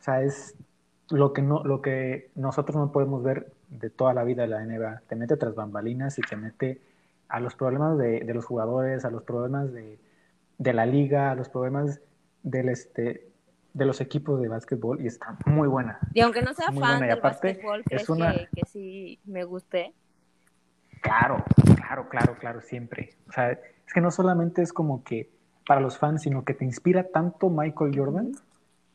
O 0.00 0.02
sea, 0.02 0.22
es 0.22 0.56
lo 1.10 1.32
que, 1.32 1.42
no, 1.42 1.62
lo 1.64 1.82
que 1.82 2.30
nosotros 2.34 2.76
no 2.76 2.92
podemos 2.92 3.22
ver 3.22 3.52
de 3.78 3.90
toda 3.90 4.14
la 4.14 4.24
vida 4.24 4.42
de 4.42 4.48
la 4.48 4.64
NBA. 4.64 5.02
Te 5.08 5.16
mete 5.16 5.36
tras 5.36 5.54
bambalinas 5.54 6.18
y 6.18 6.22
te 6.22 6.36
mete 6.36 6.80
a 7.28 7.40
los 7.40 7.54
problemas 7.54 7.98
de, 7.98 8.20
de 8.20 8.34
los 8.34 8.44
jugadores, 8.44 9.04
a 9.04 9.10
los 9.10 9.22
problemas 9.22 9.72
de, 9.72 9.98
de, 10.58 10.72
la 10.72 10.86
liga, 10.86 11.30
a 11.30 11.34
los 11.34 11.48
problemas 11.48 12.00
del 12.42 12.68
este 12.68 13.28
de 13.72 13.86
los 13.86 14.02
equipos 14.02 14.38
de 14.42 14.48
básquetbol 14.48 15.00
y 15.00 15.06
está 15.06 15.34
muy 15.46 15.66
buena. 15.66 15.98
Y 16.12 16.20
aunque 16.20 16.42
no 16.42 16.52
sea 16.52 16.70
fan 16.72 17.00
del 17.00 17.20
básquetbol, 17.20 17.82
¿crees 17.84 18.06
que, 18.06 18.48
que 18.54 18.66
sí 18.66 19.18
me 19.24 19.44
guste? 19.44 19.94
Claro, 21.00 21.42
claro, 21.76 22.08
claro, 22.10 22.36
claro, 22.38 22.60
siempre. 22.60 23.16
O 23.30 23.32
sea, 23.32 23.52
es 23.52 23.92
que 23.94 24.02
no 24.02 24.10
solamente 24.10 24.60
es 24.60 24.74
como 24.74 25.02
que 25.02 25.30
para 25.66 25.80
los 25.80 25.96
fans, 25.96 26.22
sino 26.22 26.44
que 26.44 26.52
te 26.52 26.66
inspira 26.66 27.04
tanto 27.04 27.48
Michael 27.48 27.96
Jordan 27.96 28.32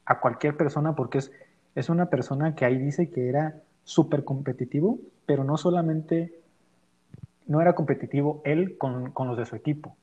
a 0.05 0.19
cualquier 0.19 0.55
persona 0.55 0.95
porque 0.95 1.17
es, 1.17 1.31
es 1.73 1.89
una 1.89 2.11
persona 2.11 2.53
que 2.53 2.65
ahí 2.65 2.77
dice 2.77 3.09
que 3.09 3.29
era 3.29 3.55
súper 3.87 4.25
competitivo, 4.25 4.99
pero 5.25 5.45
no 5.45 5.55
solamente 5.55 6.41
no 7.47 7.61
era 7.61 7.73
competitivo 7.73 8.41
él 8.43 8.77
con, 8.77 9.11
con, 9.11 9.29
los 9.29 9.37
de 9.37 9.45
su 9.45 9.55
equipo, 9.55 9.95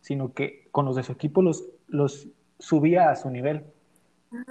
sino 0.00 0.32
que 0.32 0.66
con 0.72 0.84
los 0.84 0.96
de 0.96 1.04
su 1.04 1.12
equipo 1.12 1.40
los, 1.40 1.64
los 1.86 2.26
subía 2.58 3.10
a 3.10 3.16
su 3.16 3.30
nivel. 3.30 3.64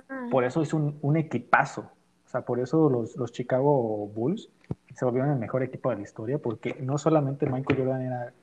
Ah. 0.08 0.28
Por 0.32 0.46
eso 0.46 0.62
es 0.62 0.74
un, 0.74 0.98
un, 1.02 1.18
equipazo. 1.18 1.92
O 2.26 2.30
sea, 2.30 2.42
por 2.42 2.62
eso 2.62 2.90
los, 2.90 3.18
los, 3.18 3.34
Chicago 3.34 4.08
Bulls 4.08 4.50
se 4.96 5.04
volvieron 5.04 5.32
el 5.32 5.38
mejor 5.38 5.64
equipo 5.64 5.90
de 5.90 5.98
la 5.98 6.04
historia, 6.04 6.38
porque 6.38 6.78
no 6.80 6.98
solamente 6.98 7.46
Michael 7.46 7.80
Jordan 7.80 8.02
era, 8.02 8.34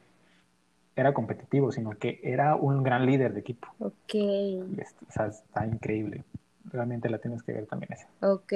era 0.94 1.14
competitivo, 1.14 1.72
sino 1.72 1.92
que 1.92 2.20
era 2.22 2.54
un 2.54 2.82
gran 2.82 3.06
líder 3.06 3.32
de 3.32 3.40
equipo. 3.40 3.68
Ok. 3.78 4.14
o 4.14 5.12
sea, 5.12 5.28
está 5.28 5.66
increíble. 5.66 6.22
Realmente 6.70 7.08
la 7.08 7.18
tienes 7.18 7.42
que 7.42 7.54
ver 7.54 7.66
también 7.66 7.94
esa. 7.94 8.08
Ok. 8.20 8.52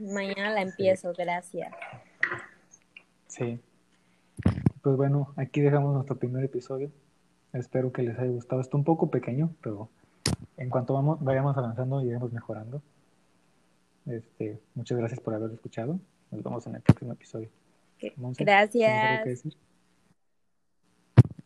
Mañana 0.00 0.50
la 0.50 0.62
empiezo, 0.62 1.12
gracias. 1.16 1.72
Sí. 3.28 3.60
Pues 4.82 4.96
bueno, 4.96 5.32
aquí 5.36 5.60
dejamos 5.60 5.94
nuestro 5.94 6.16
primer 6.16 6.44
episodio. 6.44 6.90
Espero 7.52 7.92
que 7.92 8.02
les 8.02 8.18
haya 8.18 8.30
gustado. 8.30 8.60
Está 8.60 8.76
un 8.76 8.84
poco 8.84 9.10
pequeño, 9.10 9.50
pero 9.62 9.90
en 10.56 10.70
cuanto 10.70 10.94
vamos, 10.94 11.22
vayamos 11.22 11.56
avanzando, 11.56 12.02
iremos 12.02 12.32
mejorando. 12.32 12.82
Este, 14.06 14.58
muchas 14.74 14.98
gracias 14.98 15.20
por 15.20 15.34
haber 15.34 15.52
escuchado. 15.52 16.00
Nos 16.30 16.42
vemos 16.42 16.66
en 16.66 16.76
el 16.76 16.82
próximo 16.82 17.12
episodio. 17.12 17.48
Gracias. 18.38 19.44